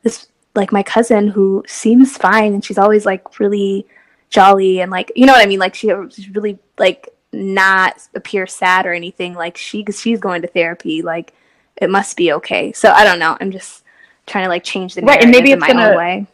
[0.04, 3.88] this, like my cousin who seems fine and she's always like really
[4.30, 5.60] jolly and like, you know what I mean?
[5.60, 9.34] Like she, she's really like not appear sad or anything.
[9.34, 11.02] Like she, she's going to therapy.
[11.02, 11.34] Like
[11.78, 12.74] it must be okay.
[12.74, 13.36] So I don't know.
[13.42, 13.84] I'm just
[14.28, 16.28] trying to like change the Right, and maybe narrative in it's my gonna- way.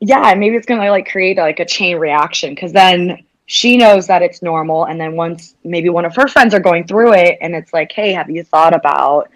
[0.00, 4.20] Yeah, maybe it's gonna like create like a chain reaction because then she knows that
[4.20, 7.54] it's normal, and then once maybe one of her friends are going through it, and
[7.54, 9.30] it's like, hey, have you thought about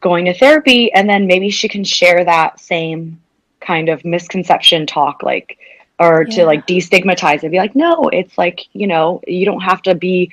[0.00, 0.92] going to therapy?
[0.92, 3.20] And then maybe she can share that same
[3.60, 5.58] kind of misconception talk, like,
[5.98, 9.82] or to like destigmatize it, be like, no, it's like you know, you don't have
[9.82, 10.30] to be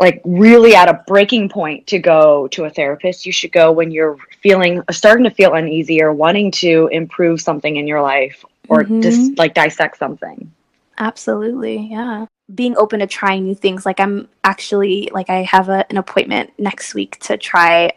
[0.00, 3.26] like really at a breaking point to go to a therapist.
[3.26, 7.76] You should go when you're feeling starting to feel uneasy or wanting to improve something
[7.76, 9.34] in your life or just mm-hmm.
[9.36, 10.52] like dissect something.
[10.98, 12.26] Absolutely, yeah.
[12.54, 13.86] Being open to trying new things.
[13.86, 17.92] Like I'm actually like I have a, an appointment next week to try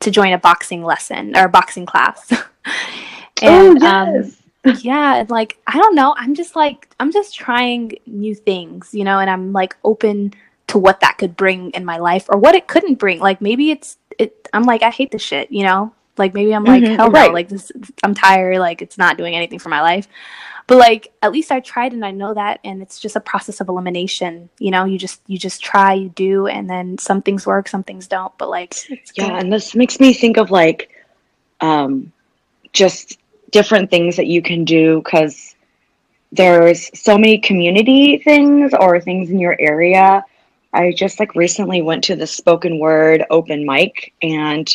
[0.00, 2.32] to join a boxing lesson or a boxing class.
[3.42, 4.32] and um
[4.80, 9.04] yeah, and like I don't know, I'm just like I'm just trying new things, you
[9.04, 10.34] know, and I'm like open
[10.68, 13.20] to what that could bring in my life or what it couldn't bring.
[13.20, 15.92] Like maybe it's it I'm like I hate this shit, you know?
[16.18, 17.28] Like maybe I'm like Mhm, hell right.
[17.28, 17.70] no, like this
[18.02, 20.08] I'm tired, like it's not doing anything for my life.
[20.66, 23.60] But like at least I tried and I know that and it's just a process
[23.60, 24.48] of elimination.
[24.58, 27.82] You know, you just you just try, you do and then some things work, some
[27.84, 28.74] things don't, but like
[29.14, 29.40] yeah, good.
[29.40, 30.90] and this makes me think of like
[31.60, 32.12] um
[32.72, 33.18] just
[33.50, 35.54] different things that you can do because
[36.32, 40.24] there's so many community things or things in your area.
[40.72, 44.68] I just like recently went to the spoken word open mic and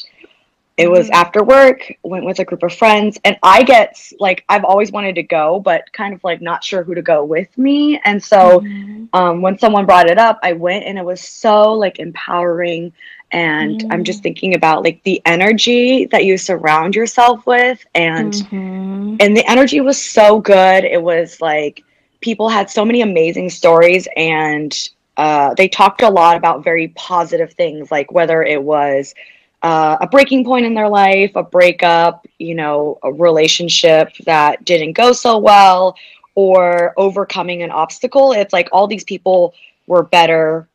[0.78, 1.16] it was mm-hmm.
[1.16, 5.16] after work, went with a group of friends, and I get like I've always wanted
[5.16, 8.00] to go, but kind of like not sure who to go with me.
[8.06, 9.06] And so mm-hmm.
[9.14, 12.94] um, when someone brought it up, I went, and it was so like empowering.
[13.34, 13.92] And mm-hmm.
[13.92, 14.24] I'm just mm.
[14.24, 19.18] thinking about like the energy that you surround yourself with, and mm-hmm.
[19.20, 20.84] and the energy was so good.
[20.84, 21.84] It was like
[22.22, 24.74] people had so many amazing stories, and
[25.18, 29.14] uh, they talked a lot about very positive things, like whether it was
[29.63, 34.93] uh, a breaking point in their life, a breakup, you know, a relationship that didn't
[34.93, 35.95] go so well,
[36.36, 38.32] or overcoming an obstacle.
[38.32, 39.54] It's like all these people
[39.88, 40.67] were better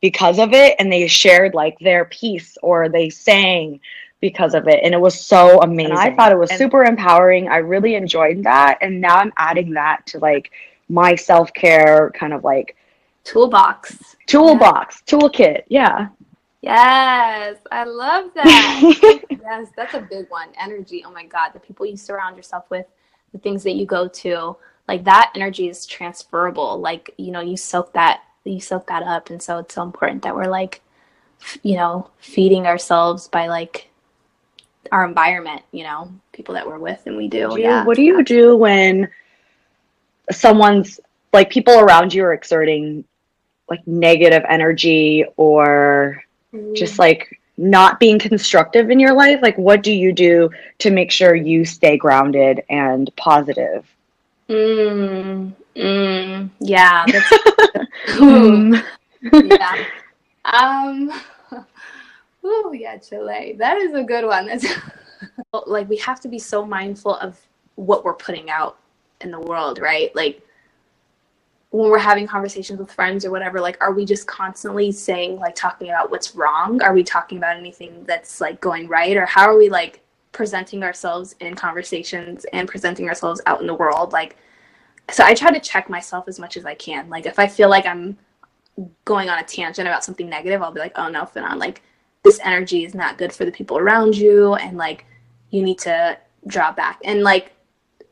[0.00, 3.80] because of it, and they shared like their piece or they sang
[4.20, 4.80] because of it.
[4.82, 5.92] And it was so amazing.
[5.92, 7.48] And I thought it was and- super empowering.
[7.48, 8.78] I really enjoyed that.
[8.80, 10.50] And now I'm adding that to like
[10.88, 12.76] my self care kind of like
[13.24, 14.16] toolbox.
[14.26, 15.18] Toolbox, yeah.
[15.18, 15.62] toolkit.
[15.68, 16.08] Yeah.
[16.64, 19.20] Yes, I love that.
[19.30, 20.48] yes, that's a big one.
[20.58, 21.04] Energy.
[21.06, 22.86] Oh my God, the people you surround yourself with,
[23.32, 24.56] the things that you go to,
[24.88, 26.80] like that energy is transferable.
[26.80, 30.22] Like you know, you soak that, you soak that up, and so it's so important
[30.22, 30.80] that we're like,
[31.62, 33.90] you know, feeding ourselves by like
[34.90, 35.62] our environment.
[35.70, 37.56] You know, people that we're with, and we do.
[37.58, 37.84] yeah.
[37.84, 39.10] What do you do when
[40.30, 40.98] someone's
[41.34, 43.04] like people around you are exerting
[43.68, 46.24] like negative energy or
[46.74, 51.10] just like not being constructive in your life like what do you do to make
[51.10, 53.86] sure you stay grounded and positive?
[54.48, 57.06] Mm, mm, yeah
[58.06, 58.84] mm.
[59.32, 59.84] yeah.
[60.44, 61.12] Um
[62.44, 64.46] oh yeah chile that is a good one.
[64.46, 64.66] That's
[65.66, 67.38] like we have to be so mindful of
[67.76, 68.78] what we're putting out
[69.20, 70.14] in the world right?
[70.14, 70.42] Like
[71.74, 75.56] when we're having conversations with friends or whatever like are we just constantly saying like
[75.56, 76.80] talking about what's wrong?
[76.80, 79.16] Are we talking about anything that's like going right?
[79.16, 83.74] Or how are we like presenting ourselves in conversations and presenting ourselves out in the
[83.74, 84.12] world?
[84.12, 84.36] Like
[85.10, 87.10] so i try to check myself as much as i can.
[87.10, 88.16] Like if i feel like i'm
[89.04, 91.82] going on a tangent about something negative i'll be like oh no Fanon, like
[92.22, 95.06] this energy is not good for the people around you and like
[95.50, 97.00] you need to draw back.
[97.04, 97.52] And like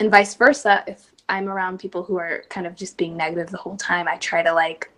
[0.00, 3.56] and vice versa if I'm around people who are kind of just being negative the
[3.56, 4.90] whole time, I try to like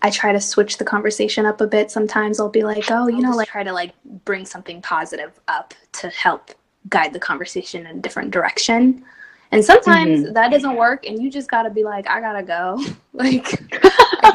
[0.00, 1.90] I try to switch the conversation up a bit.
[1.90, 3.92] Sometimes I'll be like, "Oh, you know, like try to like
[4.24, 6.50] bring something positive up to help
[6.88, 9.04] guide the conversation in a different direction."
[9.52, 10.32] And sometimes mm-hmm.
[10.32, 12.82] that doesn't work and you just got to be like, "I got to go."
[13.12, 13.62] like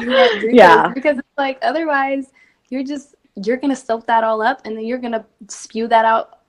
[0.42, 0.88] yeah.
[0.94, 2.30] Because it's like otherwise
[2.68, 5.88] you're just you're going to soak that all up and then you're going to spew
[5.88, 6.42] that out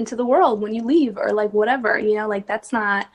[0.00, 3.06] into the world when you leave or like whatever, you know, like that's not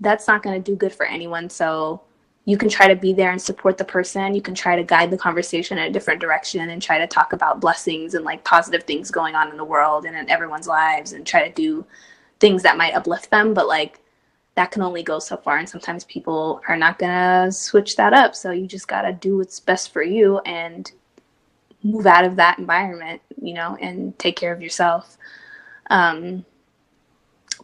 [0.00, 1.50] that's not going to do good for anyone.
[1.50, 2.00] So
[2.46, 4.34] you can try to be there and support the person.
[4.34, 7.32] You can try to guide the conversation in a different direction and try to talk
[7.32, 11.12] about blessings and like positive things going on in the world and in everyone's lives
[11.12, 11.84] and try to do
[12.40, 13.52] things that might uplift them.
[13.52, 14.00] But like
[14.54, 15.58] that can only go so far.
[15.58, 18.34] And sometimes people are not going to switch that up.
[18.34, 20.90] So you just got to do what's best for you and
[21.82, 25.16] move out of that environment, you know, and take care of yourself.
[25.88, 26.44] Um,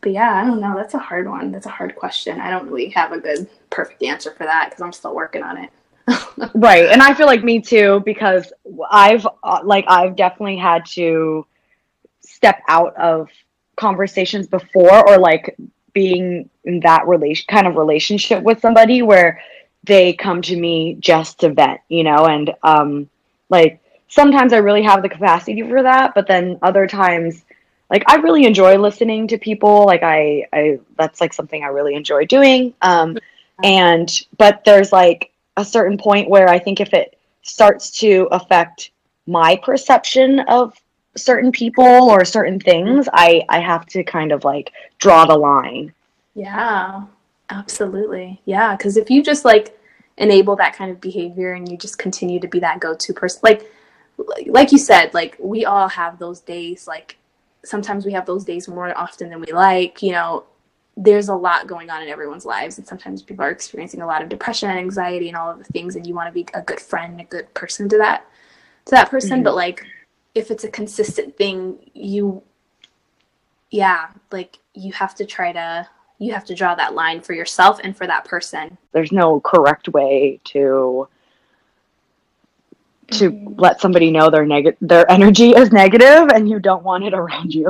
[0.02, 0.74] but yeah, I don't know.
[0.76, 1.52] That's a hard one.
[1.52, 2.40] That's a hard question.
[2.40, 5.58] I don't really have a good, perfect answer for that because I'm still working on
[5.58, 5.70] it.
[6.54, 6.86] right.
[6.86, 8.52] And I feel like me too because
[8.90, 11.46] I've, uh, like, I've definitely had to
[12.20, 13.28] step out of
[13.76, 15.56] conversations before or like
[15.92, 19.40] being in that relation kind of relationship with somebody where
[19.84, 23.08] they come to me just to vent, you know, and um
[23.48, 27.44] like sometimes I really have the capacity for that, but then other times
[27.90, 29.84] like I really enjoy listening to people.
[29.86, 32.74] Like I, I that's like something I really enjoy doing.
[32.82, 33.18] Um,
[33.62, 38.90] and but there's like a certain point where I think if it starts to affect
[39.26, 40.74] my perception of
[41.16, 45.92] certain people or certain things, I I have to kind of like draw the line.
[46.34, 47.04] Yeah,
[47.50, 48.40] absolutely.
[48.44, 49.78] Yeah, because if you just like
[50.18, 53.70] enable that kind of behavior and you just continue to be that go-to person, like
[54.46, 57.16] like you said, like we all have those days, like
[57.66, 60.02] sometimes we have those days more often than we like.
[60.02, 60.44] You know,
[60.96, 64.22] there's a lot going on in everyone's lives, and sometimes people are experiencing a lot
[64.22, 66.62] of depression and anxiety and all of the things, and you want to be a
[66.62, 68.26] good friend, a good person to that
[68.86, 69.38] to that person.
[69.38, 69.42] Mm-hmm.
[69.42, 69.84] But like,
[70.34, 72.42] if it's a consistent thing, you,
[73.70, 75.88] yeah, like you have to try to
[76.18, 78.78] you have to draw that line for yourself and for that person.
[78.92, 81.08] There's no correct way to
[83.12, 83.60] to mm-hmm.
[83.60, 87.54] let somebody know their negative their energy is negative and you don't want it around
[87.54, 87.68] you.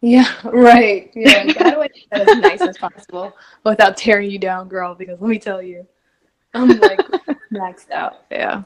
[0.00, 1.10] Yeah, right.
[1.14, 1.44] Yeah.
[1.44, 3.32] Like, how do I do that as nice as possible
[3.64, 4.94] without tearing you down, girl?
[4.94, 5.86] Because let me tell you,
[6.52, 6.98] I'm like
[7.52, 8.24] maxed out.
[8.30, 8.64] Yeah.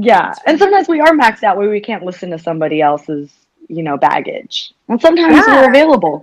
[0.00, 3.32] Yeah, and sometimes we are maxed out where we can't listen to somebody else's,
[3.68, 4.72] you know, baggage.
[4.88, 5.62] And sometimes Yeah.
[5.62, 6.22] we're available.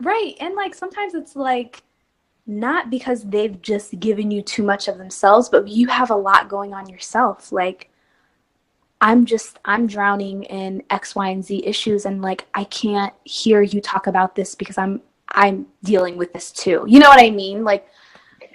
[0.00, 0.34] Right.
[0.40, 1.82] And like sometimes it's like
[2.48, 6.48] not because they've just given you too much of themselves, but you have a lot
[6.48, 7.52] going on yourself.
[7.52, 7.90] Like
[9.00, 13.60] I'm just I'm drowning in X, Y, and Z issues and like I can't hear
[13.60, 16.84] you talk about this because I'm I'm dealing with this too.
[16.88, 17.64] You know what I mean?
[17.64, 17.86] Like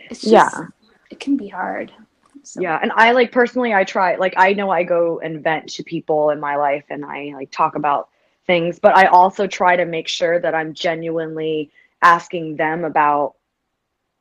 [0.09, 0.65] it's just Yeah.
[1.11, 1.93] it can be hard.
[2.41, 5.69] So, Yeah, and I like personally, I try like I know I go and vent
[5.75, 8.09] to people in my life, and I like talk about
[8.47, 11.71] things, but I also try to make sure that I'm genuinely
[12.01, 13.35] asking them about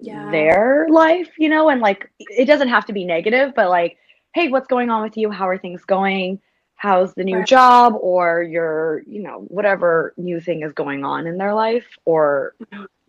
[0.03, 0.31] Yeah.
[0.31, 3.99] their life, you know, and like it doesn't have to be negative, but like,
[4.35, 5.31] hey, what's going on with you?
[5.31, 6.41] How are things going?
[6.77, 7.47] How's the new Right.
[7.47, 12.55] job or your, you know, whatever new thing is going on in their life or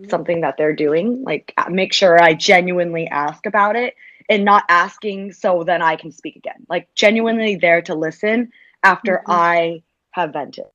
[0.10, 1.24] something that they're doing?
[1.24, 3.96] Like, make sure I genuinely ask about it
[4.30, 6.66] and not asking so then I can speak again.
[6.70, 8.52] Like, genuinely there to listen
[8.84, 9.34] after Mhm.
[9.34, 10.66] I have vented.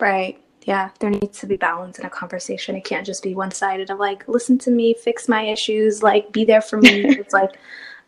[0.00, 0.43] Right.
[0.64, 0.90] Yeah.
[0.98, 2.74] There needs to be balance in a conversation.
[2.76, 6.32] It can't just be one sided of like, listen to me, fix my issues, like
[6.32, 7.04] be there for me.
[7.18, 7.52] it's like,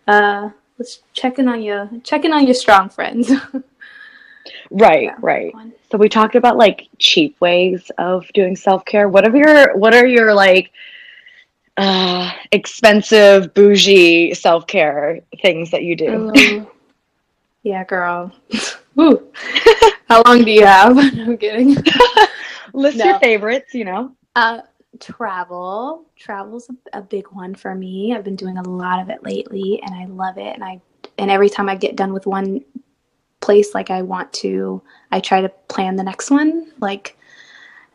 [0.08, 3.30] uh, let's check in on you, check in on your strong friends.
[4.70, 5.16] Right, Yeah.
[5.20, 5.52] right.
[5.90, 9.08] So we talked about like cheap ways of doing self-care.
[9.08, 10.72] What are your what are your like
[11.76, 16.32] uh expensive bougie self-care things that you do?
[16.36, 16.70] Ooh.
[17.62, 18.32] yeah, girl.
[18.94, 19.32] Woo.
[20.08, 20.96] How long do you have?
[20.96, 21.76] I'm kidding.
[22.76, 23.06] List No.
[23.06, 24.12] your favorites, you know.
[24.36, 24.60] Uh,
[25.00, 26.04] travel.
[26.16, 28.14] Travel's a, a big one for me.
[28.14, 30.54] I've been doing a lot of it lately, and I love it.
[30.54, 30.80] And I
[31.18, 32.62] and every time I get done with one
[33.40, 36.70] place, like I want to, I try to plan the next one.
[36.80, 37.16] Like,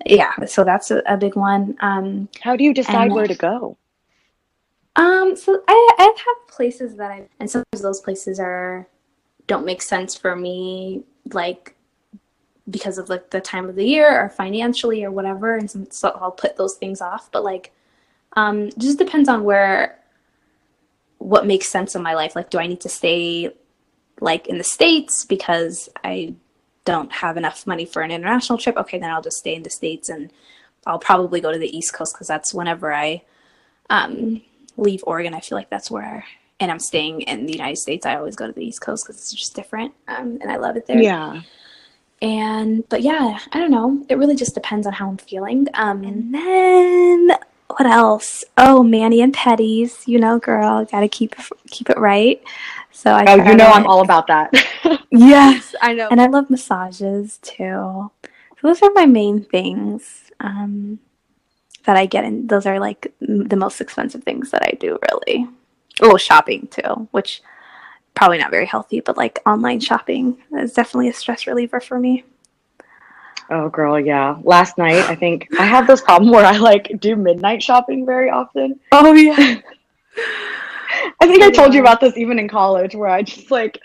[0.06, 0.32] yeah.
[0.48, 1.76] So that's a, a big one.
[1.82, 3.78] Um, How do you decide And- where to go?
[4.96, 5.36] um.
[5.36, 8.88] So I I have places that I and sometimes those places are
[9.48, 11.04] don't make sense for me,
[11.34, 11.76] like
[12.70, 16.18] because of like the time of the year or financially or whatever and so, so
[16.22, 17.32] i'll put those things off.
[17.32, 17.72] But like
[18.34, 19.98] um just depends on where
[21.18, 22.36] what makes sense in my life.
[22.36, 23.54] Like do i need to stay
[24.20, 26.34] like in the states because i
[26.84, 28.78] don't have enough money for an international trip?
[28.78, 30.32] Okay then i'll just stay in the states and
[30.86, 33.22] i'll probably go to the east coast because that's whenever i
[33.90, 34.42] um
[34.78, 36.24] leave oregon i feel like that's where
[36.60, 39.18] and i'm staying in the united states i always go to the east coast because
[39.18, 41.02] it's just different um, and i love it there.
[41.02, 41.42] Yeah.
[42.22, 44.06] And but yeah, I don't know.
[44.10, 45.68] It really just depends on how I'm feeling.
[45.74, 47.32] Um, and then
[47.68, 48.44] what else?
[48.58, 51.36] Oh, mani and pedis, you know, girl, gotta keep
[51.70, 52.42] keep it right.
[52.92, 54.54] So I Oh, you know I'm all about that.
[55.12, 58.12] yes, I know, and I love massages too.
[58.24, 61.00] So those are my main things um,
[61.86, 65.00] that I get, and those are like m- the most expensive things that I do.
[65.12, 65.48] Really,
[66.02, 67.42] oh, shopping too, which
[68.16, 72.24] probably not very healthy, but like online shopping is definitely a stress reliever for me.
[73.50, 74.38] oh girl, yeah.
[74.44, 78.30] Last night I think I have this problem where I like do midnight shopping very
[78.30, 78.80] often.
[78.92, 79.60] Oh yeah.
[81.22, 83.80] I think I told you about this even in college where I just like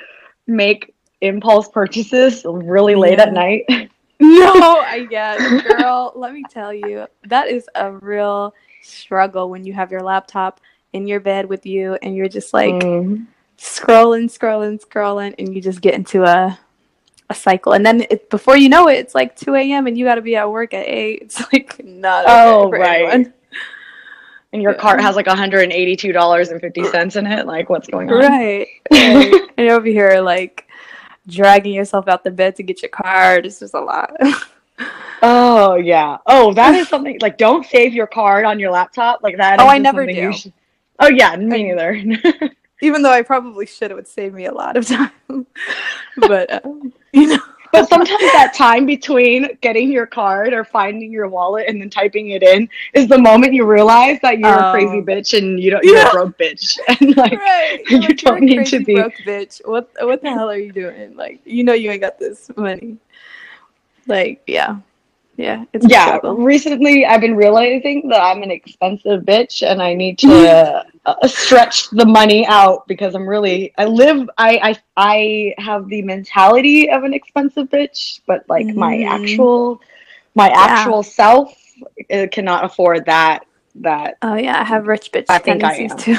[0.46, 3.64] make impulse purchases really late at night.
[4.20, 6.12] No, I get girl.
[6.16, 10.60] let me tell you, that is a real struggle when you have your laptop
[10.92, 13.26] in your bed with you and you're just like Mm.
[13.58, 16.58] Scrolling, scrolling, scrolling, and you just get into a
[17.28, 17.72] a cycle.
[17.72, 19.88] And then it, before you know it, it's like 2 a.m.
[19.88, 21.18] and you got to be at work at 8.
[21.22, 23.02] It's like not okay Oh, for right.
[23.08, 23.32] anyone.
[24.52, 24.78] and your Yeah.
[24.78, 27.46] cart has like $182.50 in it.
[27.46, 28.18] Like, what's going on?
[28.18, 28.68] Right.
[28.92, 29.32] right.
[29.58, 30.68] and over here, like
[31.26, 33.44] dragging yourself out the bed to get your card.
[33.46, 34.12] It's just a lot.
[35.22, 36.18] Oh, yeah.
[36.26, 39.22] Oh, that is something like don't save your card on your laptop.
[39.22, 39.58] Like that.
[39.58, 40.30] Oh, I never do.
[40.34, 40.52] should-
[41.00, 41.34] Oh, yeah.
[41.36, 42.02] Me neither.
[42.82, 45.46] Even though I probably should, it would save me a lot of time.
[46.18, 47.38] but um, you know,
[47.72, 52.30] but sometimes that time between getting your card or finding your wallet and then typing
[52.30, 55.02] it in is the moment you realize that you're a crazy Oh.
[55.02, 56.08] bitch and you don't, you're Yeah.
[56.08, 56.78] a broke bitch.
[57.00, 57.82] And like, right?
[57.88, 59.60] you Like, don't you're a need to be- broke bitch.
[59.64, 61.16] What what the hell are you doing?
[61.16, 62.98] Like, you know, you ain't got this money.
[64.06, 64.76] Like, yeah,
[65.36, 66.36] yeah, it's yeah, struggle.
[66.36, 71.88] recently I've been realizing that I'm an expensive bitch and I need to uh, stretch
[71.90, 77.04] the money out because I'm really I live I I I have the mentality of
[77.04, 79.06] an expensive bitch, but like my Mhm.
[79.06, 79.80] actual
[80.34, 81.56] my actual self
[82.12, 83.46] uh, cannot afford that
[83.76, 86.16] that Oh yeah, I have rich bitch I think I tendencies too.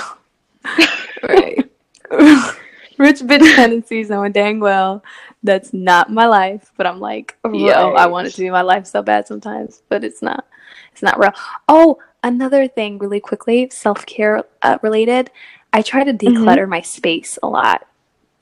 [1.27, 1.69] right.
[2.97, 5.03] rich bitch tendencies knowing dang well
[5.43, 6.71] that's not my life.
[6.77, 10.03] But I'm like, yo, I want it to be my life so bad sometimes, but
[10.03, 10.45] it's not.
[10.91, 11.33] It's not real.
[11.67, 15.29] Oh, another thing, really quickly, self care uh, related.
[15.73, 17.85] I try to declutter my space a lot.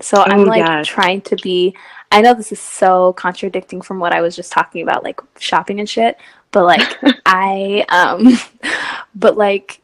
[0.01, 0.87] So I'm Oh, like yes.
[0.87, 1.75] trying to be.
[2.11, 5.79] I know this is so contradicting from what I was just talking about, like shopping
[5.79, 6.17] and shit.
[6.51, 8.37] But like I, um,
[9.15, 9.81] but like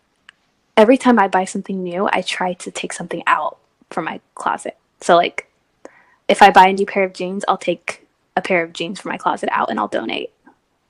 [0.77, 3.57] every time I buy something new, I try to take something out
[3.89, 4.77] from my closet.
[5.01, 5.47] So like
[6.27, 9.11] if I buy a new pair of jeans, I'll take a pair of jeans from
[9.11, 10.31] my closet out and I'll donate.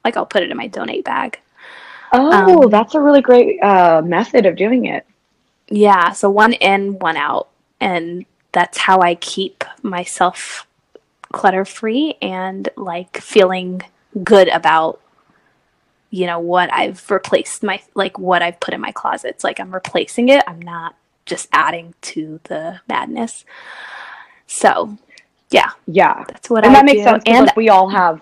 [0.03, 1.39] Like I'll put it in my donate bag.
[2.11, 5.05] Oh, Um, that's a really great uh, method of doing it.
[5.69, 7.49] Yeah, so one in, one out.
[7.81, 10.67] And that's how I keep myself
[11.33, 13.81] clutter free and like feeling
[14.23, 15.01] good about
[16.11, 19.43] you know what I've replaced my like what I've put in my closets.
[19.43, 20.43] Like I'm replacing it.
[20.47, 20.95] I'm not
[21.25, 23.45] just adding to the madness.
[24.47, 24.97] So,
[25.51, 26.25] yeah, Yeah.
[26.27, 27.03] that's what and I that makes do.
[27.03, 27.23] sense.
[27.25, 28.21] And like, we all have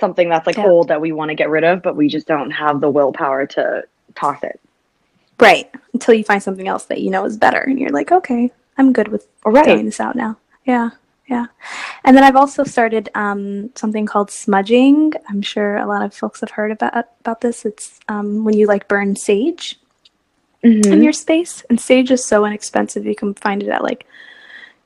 [0.00, 0.66] something that's like Yeah.
[0.66, 3.46] old that we want to get rid of, but we just don't have the willpower
[3.46, 3.84] to
[4.14, 4.60] toss it.
[5.40, 8.52] right until you find something else that you know is better, and you're like, okay,
[8.78, 9.64] I'm good with All right.
[9.64, 10.36] throwing this out now.
[10.64, 10.90] Yeah,
[11.28, 11.46] yeah.
[12.04, 15.12] And then I've also started um, something called smudging.
[15.28, 17.64] I'm sure a lot of folks have heard about about this.
[17.64, 19.78] It's um, when you like burn sage
[20.62, 21.02] in Mhm.
[21.04, 23.04] your space, and sage is so inexpensive.
[23.04, 24.06] You can find it at like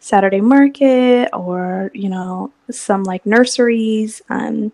[0.01, 4.23] Saturday Market or you know some like nurseries.
[4.29, 4.73] Um,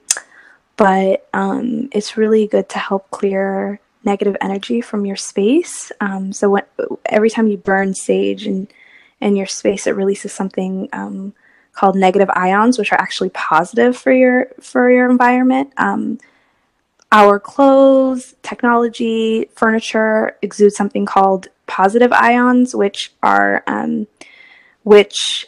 [0.77, 5.93] but um, it's really good to help clear negative energy from your space.
[6.01, 6.62] Um, so when,
[7.07, 8.68] every time you burn sage in
[9.20, 11.33] in your space, it releases something um,
[11.72, 15.72] called negative ions, which are actually positive for your for your environment.
[15.77, 16.18] Um,
[17.12, 24.09] our clothes, technology, furniture exude something called positive ions, which are um,
[24.85, 25.47] which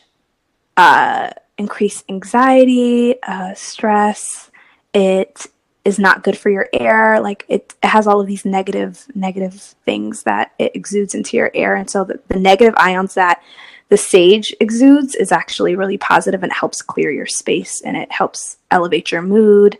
[0.76, 4.50] uh, increase anxiety, uh, stress.
[4.92, 5.46] It
[5.84, 7.20] is not good for your air.
[7.20, 11.50] Like it, it has all of these negative negative things that it exudes into your
[11.54, 13.40] air, and so the, the negative ions that
[13.88, 18.56] the sage exudes is actually really positive and helps clear your space and it helps
[18.70, 19.78] elevate your mood,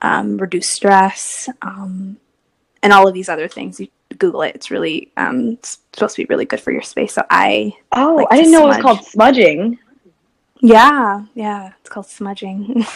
[0.00, 2.18] um, reduce stress, um,
[2.82, 3.80] and all of these other things.
[3.80, 3.88] You
[4.18, 7.14] Google it; it's really um, it's supposed to be really good for your space.
[7.14, 9.78] So I Oh, like I didn't know it was called smudging.
[10.60, 12.84] Yeah, yeah, it's called smudging.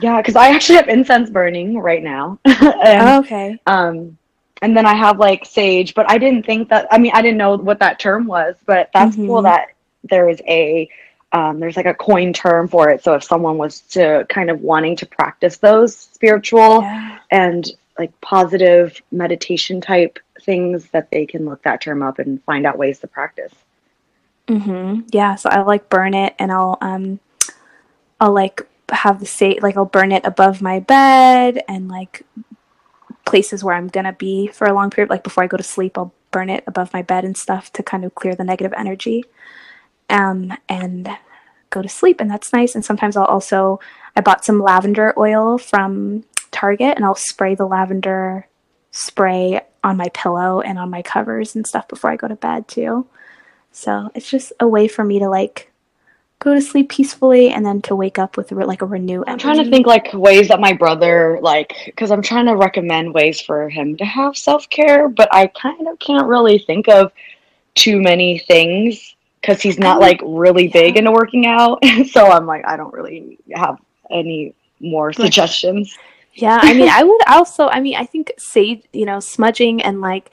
[0.00, 2.38] Yeah, because I actually have incense burning right now.
[2.44, 3.58] and, Oh, okay.
[3.66, 4.16] um,
[4.62, 7.38] and then I have like sage, but I didn't think that, I mean, I didn't
[7.38, 9.44] know what that term was, but that's cool Mhm.
[9.44, 9.68] that
[10.04, 10.88] there is a,
[11.32, 13.02] um, there's like a coin term for it.
[13.02, 17.18] So if someone was to kind of wanting to practice those spiritual Yeah.
[17.32, 17.68] and
[17.98, 22.78] like positive meditation type things, that they can look that term up and find out
[22.78, 23.52] ways to practice.
[24.46, 25.08] Mm-hmm.
[25.10, 25.34] Yeah.
[25.34, 27.20] So I like burn it, and I'll um,
[28.20, 32.22] I'll like have the sage like I'll burn it above my bed and like
[33.26, 35.10] places where I'm gonna be for a long period.
[35.10, 37.82] Like before I go to sleep, I'll burn it above my bed and stuff to
[37.82, 39.24] kind of clear the negative energy.
[40.10, 41.10] Um, and
[41.70, 42.74] go to sleep, and that's nice.
[42.74, 43.80] And sometimes I'll also
[44.16, 48.47] I bought some lavender oil from Target, and I'll spray the lavender
[48.90, 52.68] spray on my pillow and on my covers and stuff before I go to bed
[52.68, 53.06] too.
[53.72, 55.70] So it's just a way for me to like
[56.40, 59.30] go to sleep peacefully and then to wake up with like a renew energy.
[59.30, 63.12] I'm trying to think like ways that my brother like because I'm trying to recommend
[63.12, 67.12] ways for him to have self care, but I kind of can't really think of
[67.74, 71.84] too many things because he's not like really big into working out.
[72.10, 73.78] so I'm like I don't really have
[74.10, 75.96] any more suggestions.
[76.38, 77.66] Yeah, I mean, I would also.
[77.66, 80.30] I mean, I think sage, you know, smudging and like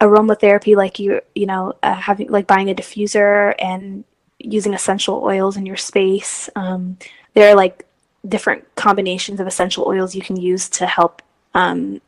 [0.00, 4.04] aromatherapy, like you, you know, uh, having like buying a diffuser and
[4.38, 6.48] using essential oils in your space.
[6.54, 6.96] Um,
[7.34, 7.84] there are like
[8.28, 11.22] different combinations of essential oils you can use to help
[11.54, 12.00] um,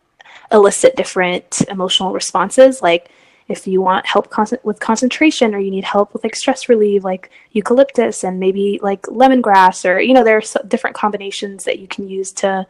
[0.52, 2.80] elicit different emotional responses.
[2.82, 3.10] Like
[3.48, 7.02] if you want help con- with concentration or you need help with like stress relief,
[7.02, 11.80] like eucalyptus and maybe like lemongrass, or you know, there are so- different combinations that
[11.80, 12.64] you can use to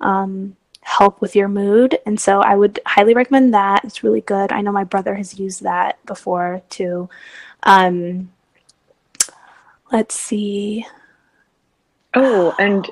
[0.00, 1.98] um, help with your mood.
[2.06, 3.84] And so I would highly recommend that.
[3.84, 4.52] It's really good.
[4.52, 7.08] I know my brother has used that before too.
[7.62, 8.30] Um,
[9.92, 10.86] let's see.
[12.14, 12.88] Oh, and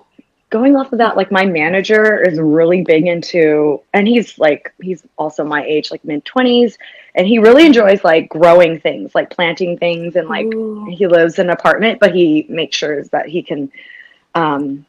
[0.50, 5.04] going off of that, like my manager is really big into, and he's like, he's
[5.16, 6.76] also my age, like mid 20s,
[7.14, 10.86] and he really enjoys like growing things, like planting things, and like Ooh.
[10.90, 13.72] he lives in an apartment, but he makes sure that he can
[14.34, 14.84] um,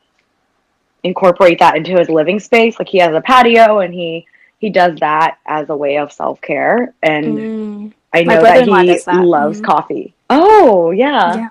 [1.05, 2.77] incorporate that into his living space.
[2.79, 4.25] Like he has a patio, and he
[4.59, 6.93] he does that as a way of self care.
[7.03, 7.93] And Mm.
[8.13, 9.25] I know that he that.
[9.25, 9.65] loves Mhm.
[9.65, 10.13] coffee.
[10.29, 11.35] Oh yeah.
[11.35, 11.49] Yeah.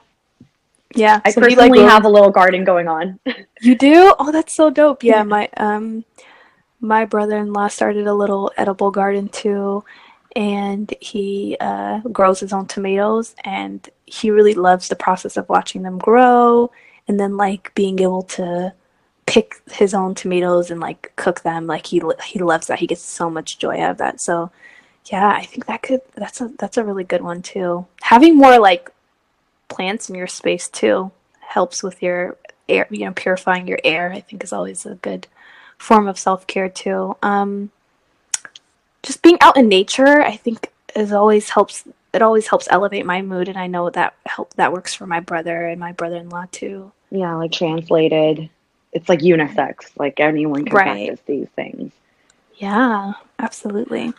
[0.96, 3.18] Yeah, I so personally like, have a little garden going on.
[3.60, 4.14] You do?
[4.18, 5.02] Oh, that's so dope.
[5.02, 6.04] Yeah, my um
[6.80, 9.82] my brother-in-law started a little edible garden too
[10.36, 15.82] and he uh, grows his own tomatoes and he really loves the process of watching
[15.82, 16.70] them grow
[17.08, 18.72] and then like being able to
[19.26, 21.66] pick his own tomatoes and like cook them.
[21.66, 22.78] Like he he loves that.
[22.78, 24.20] He gets so much joy out of that.
[24.20, 24.50] So
[25.10, 27.86] yeah i think that could that's a that's a really good one too.
[28.02, 28.90] Having more like
[29.68, 31.10] plants in your space too
[31.40, 32.36] helps with your
[32.68, 35.26] air you know purifying your air i think is always a good
[35.78, 37.16] form of self-care too.
[37.22, 37.70] Um
[39.02, 43.20] just being out in nature i think is always helps it always helps elevate my
[43.20, 46.92] mood and i know that help that works for my brother and my brother-in-law too.
[47.10, 48.48] Yeah, like translated.
[48.94, 49.90] It's like unisex.
[49.98, 51.08] Like anyone can Right.
[51.08, 51.92] practice these things.
[52.56, 54.12] yeah absolutely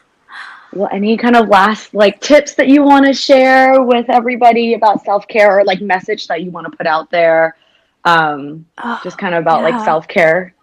[0.73, 5.01] Well, any kind of last like tips that you want to share with everybody about
[5.03, 7.55] self care or like message that you want to put out there?
[8.03, 10.53] Um, oh, just kind of about like self care.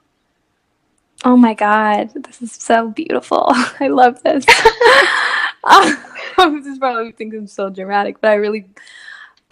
[1.24, 3.46] oh my god this is so beautiful
[3.80, 4.44] i love this
[6.38, 8.66] this is probably think i'm so dramatic but i really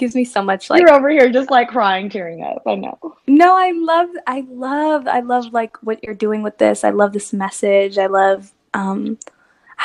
[0.01, 2.63] gives me so much like You're over here just like crying, tearing up.
[2.67, 2.99] I know.
[3.29, 6.83] No, I love I love I love like what you're doing with this.
[6.83, 7.99] I love this message.
[7.99, 9.19] I love um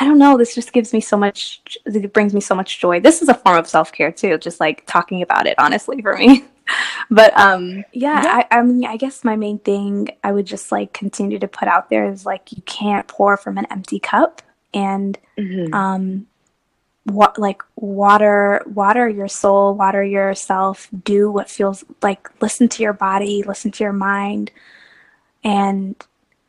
[0.00, 2.98] I don't know, this just gives me so much it brings me so much joy.
[2.98, 6.44] This is a form of self-care too, just like talking about it honestly for me.
[7.10, 8.42] but um yeah, Yeah.
[8.50, 11.68] I, I mean I guess my main thing I would just like continue to put
[11.68, 14.42] out there is like you can't pour from an empty cup
[14.74, 15.72] and Mhm.
[15.74, 16.26] um
[17.06, 22.92] what like water water your soul water yourself do what feels like listen to your
[22.92, 24.50] body listen to your mind
[25.44, 26.04] and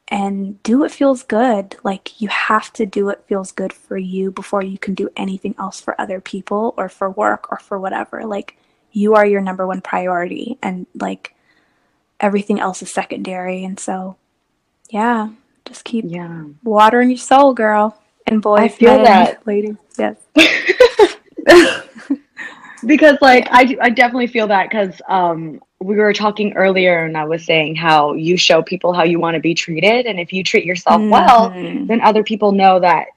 [0.10, 1.76] and do what feels good.
[1.84, 5.54] Like you have to do what feels good for you before you can do anything
[5.60, 8.26] else for other people or for work or for whatever.
[8.26, 8.58] Like
[8.92, 11.36] you are your number one priority and like
[12.20, 13.64] everything else is secondary.
[13.64, 14.16] And so
[14.90, 15.30] yeah
[15.66, 16.46] just keep Yeah.
[16.64, 19.46] watering your soul girl and boys I feel that.
[19.48, 20.16] ladies yes
[22.86, 27.26] because like I, I definitely feel that because um we were talking earlier and i
[27.26, 30.44] was saying how you show people how you want to be treated and if you
[30.44, 31.88] treat yourself well Mhm.
[31.88, 33.08] then other people know that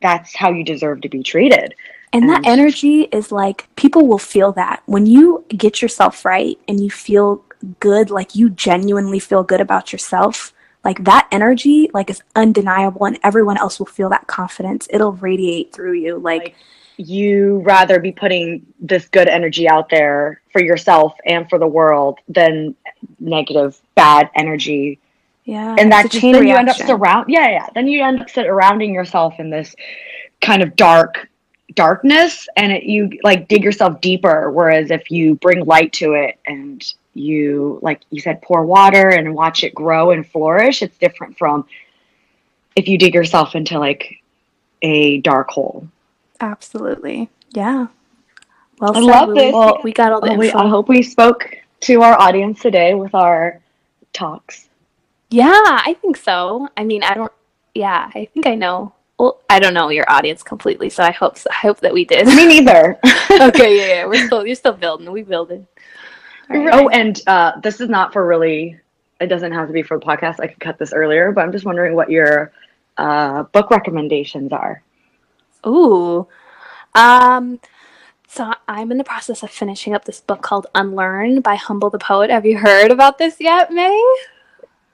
[0.00, 1.74] that's how you deserve to be treated
[2.12, 6.80] And that energy is like people will feel that when you get yourself right and
[6.80, 7.44] you feel
[7.80, 10.52] good, like you genuinely feel good about yourself.
[10.84, 14.88] Like that energy, like is undeniable, and everyone else will feel that confidence.
[14.90, 16.18] It'll radiate through you.
[16.18, 16.54] Like, Like,
[16.96, 22.18] you rather be putting this good energy out there for yourself and for the world
[22.28, 22.74] than
[23.18, 24.98] negative bad energy
[25.44, 28.20] yeah, and that just chain then you end up surround yeah yeah then you end
[28.20, 29.74] up surrounding yourself in this
[30.40, 31.28] kind of dark
[31.74, 36.38] darkness and it, you like dig yourself deeper whereas if you bring light to it
[36.46, 41.36] and you like you said pour water and watch it grow and flourish it's different
[41.36, 41.66] from
[42.74, 44.22] if you dig yourself into like
[44.82, 45.86] a dark hole
[46.42, 47.86] Absolutely, yeah.
[48.80, 49.38] Well, I said, love Louie.
[49.38, 49.52] this.
[49.54, 52.94] Well, we got all the Well, we, i hope we spoke to our audience today
[52.94, 53.60] with our
[54.12, 54.68] talks
[55.30, 56.68] Yeah, I think so.
[56.76, 57.32] I mean, I don't.
[57.76, 58.92] Yeah, I think I know.
[59.18, 61.38] Well, I don't know your audience completely, so I hope.
[61.38, 62.26] So, I hope that we did.
[62.26, 62.98] me neither
[63.30, 64.06] okay, yeah, yeah.
[64.06, 64.44] We're still.
[64.44, 65.12] You're still building.
[65.12, 65.68] We building.
[66.52, 66.70] Right.
[66.72, 68.78] Oh, and uh, this is not for really.
[69.20, 70.40] It doesn't have to be for the podcast.
[70.40, 72.52] I could cut this earlier, but I'm just wondering what your
[72.96, 74.82] uh, book recommendations are.
[75.66, 76.26] Ooh.
[76.94, 77.60] Um.
[78.28, 81.98] So I'm in the process of finishing up this book called Unlearn by Humble the
[81.98, 82.30] Poet.
[82.30, 84.02] Have you heard about this yet, May?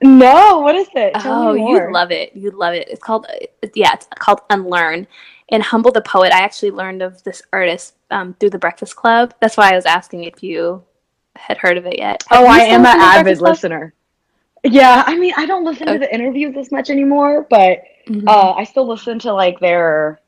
[0.02, 1.12] No, what is it?
[1.24, 2.34] Oh, you'd love it.
[2.34, 2.88] You'd love it.
[2.88, 5.06] It's called, uh, yeah, it's called Unlearn.
[5.50, 9.34] And Humble the Poet, I actually learned of this artist um, through the Breakfast Club.
[9.40, 10.82] That's why I was asking if you
[11.36, 12.22] had heard of it yet.
[12.28, 13.94] Have Oh, I am an avid Breakfast listener.
[14.64, 15.94] Yeah, I mean, I don't listen Okay.
[15.94, 18.24] to the interviews as much anymore, but Mhm.
[18.26, 20.20] uh, I still listen to like their.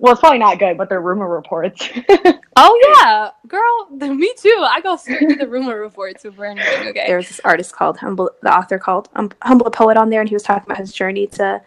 [0.00, 1.88] Well, it's probably not good, but their rumor reports.
[2.60, 4.56] Oh yeah, girl, me too.
[4.68, 6.88] I go straight to the rumor reports before anything.
[6.88, 7.04] Okay.
[7.06, 10.18] There was this artist called Humble, the author called um, Humble the Poet on there,
[10.20, 11.60] and he was talking about his journey to,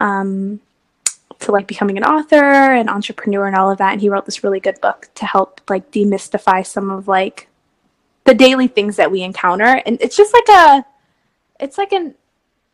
[0.00, 0.60] um,
[1.40, 3.90] to like becoming an author and entrepreneur and all of that.
[3.94, 7.48] And he wrote this really good book to help like demystify some of like
[8.24, 9.82] the daily things that we encounter.
[9.86, 10.84] And it's just like a,
[11.60, 12.14] it's like an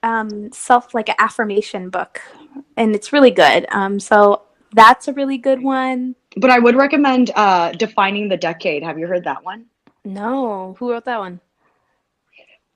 [0.02, 2.20] um, self like an affirmation book,
[2.76, 3.66] and it's really good.
[3.70, 4.42] Um, so
[4.72, 6.14] that's a really good one.
[6.36, 8.82] but I would recommend uh, Defining the Decade.
[8.82, 9.66] Have you heard that one?
[10.04, 11.40] No, who wrote that one?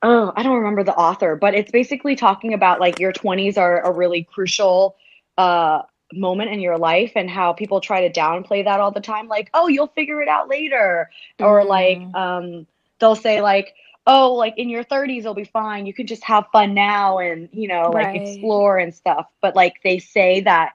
[0.03, 3.81] oh, I don't remember the author, but it's basically talking about like your 20s are
[3.81, 4.97] a really crucial
[5.39, 5.83] uh,
[6.13, 9.29] moment in your life and how people try to downplay that all the time.
[9.29, 11.11] Like, oh, you'll figure it out later.
[11.39, 12.15] Or like, Mm.
[12.15, 12.67] um,
[13.01, 13.75] they'll say like
[14.07, 17.49] oh like in your 30s it'll be fine you can just have fun now and
[17.53, 20.73] you know like explore and stuff but like they say that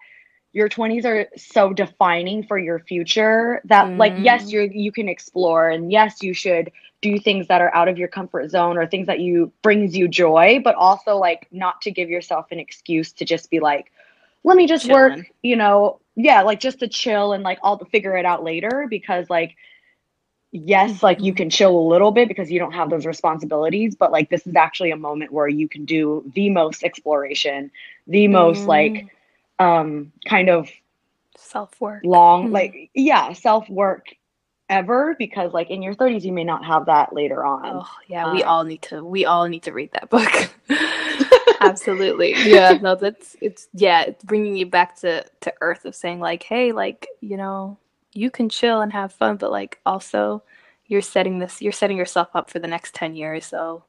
[0.53, 4.51] your 20s are so defining for your future that like yes Mm.
[4.51, 6.71] you you can explore and yes you should
[7.01, 10.07] do things that are out of your comfort zone or things that you brings you
[10.07, 13.91] joy but also like not to give yourself an excuse to just be like
[14.43, 18.15] let me just work you know yeah like just to chill and like i'll figure
[18.17, 19.55] it out later because like
[20.51, 24.11] yes like you can chill a little bit because you don't have those responsibilities but
[24.11, 27.71] like this is actually a moment where you can do the most exploration
[28.07, 29.05] the most like
[29.59, 30.69] um kind of
[31.37, 32.03] self work.
[32.03, 32.53] long Mm.
[32.53, 34.07] like yeah self work
[34.69, 38.25] ever because like in your 30s you may not have that later on Oh yeah,
[38.27, 40.31] we Um, all need to we all need to read that book.
[41.61, 42.33] Absolutely.
[42.43, 46.43] Yeah, no, that's it's yeah, it's bringing you back to to earth of saying like,
[46.43, 47.77] hey, like, you know,
[48.13, 50.43] you can chill and have fun, but like also
[50.87, 53.83] you're setting this you're setting yourself up for the next 10 years, so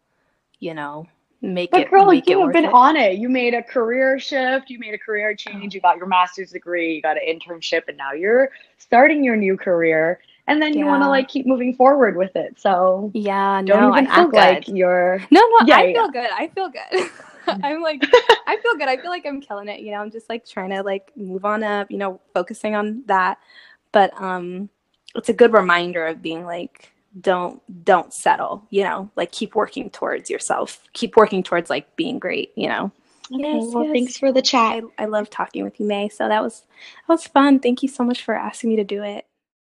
[0.60, 1.06] you know,
[1.40, 2.72] make But it girl, make it you have been it.
[2.74, 3.18] on it.
[3.18, 5.34] You made a career shift, you made a career oh.
[5.36, 9.36] change, you got your master's degree, you got an internship, and now you're starting your
[9.36, 10.20] new career.
[10.46, 12.58] And then you want to like keep moving forward with it.
[12.58, 14.68] So Yeah, don't no, even and feel act like good.
[14.68, 15.92] you're No, no, Yeah, I yeah.
[15.92, 16.30] feel good.
[16.32, 17.10] I feel good.
[17.62, 18.02] I'm like,
[18.46, 18.88] I feel good.
[18.88, 19.80] I feel like I'm killing it.
[19.80, 21.90] You know, I'm just like trying to like move on up.
[21.90, 23.38] You know, focusing on that.
[23.92, 24.70] But um,
[25.16, 28.66] it's a good reminder of being like, don't don't settle.
[28.70, 30.82] You know, like keep working towards yourself.
[30.94, 32.52] Keep working towards like being great.
[32.56, 32.92] You know.
[33.34, 33.92] Okay, Yes, well, yes.
[33.92, 34.84] thanks for the chat.
[34.98, 36.10] I I love talking with you, May.
[36.10, 36.62] So that was
[37.08, 37.60] that was fun.
[37.60, 39.26] Thank you so much for asking me to do it.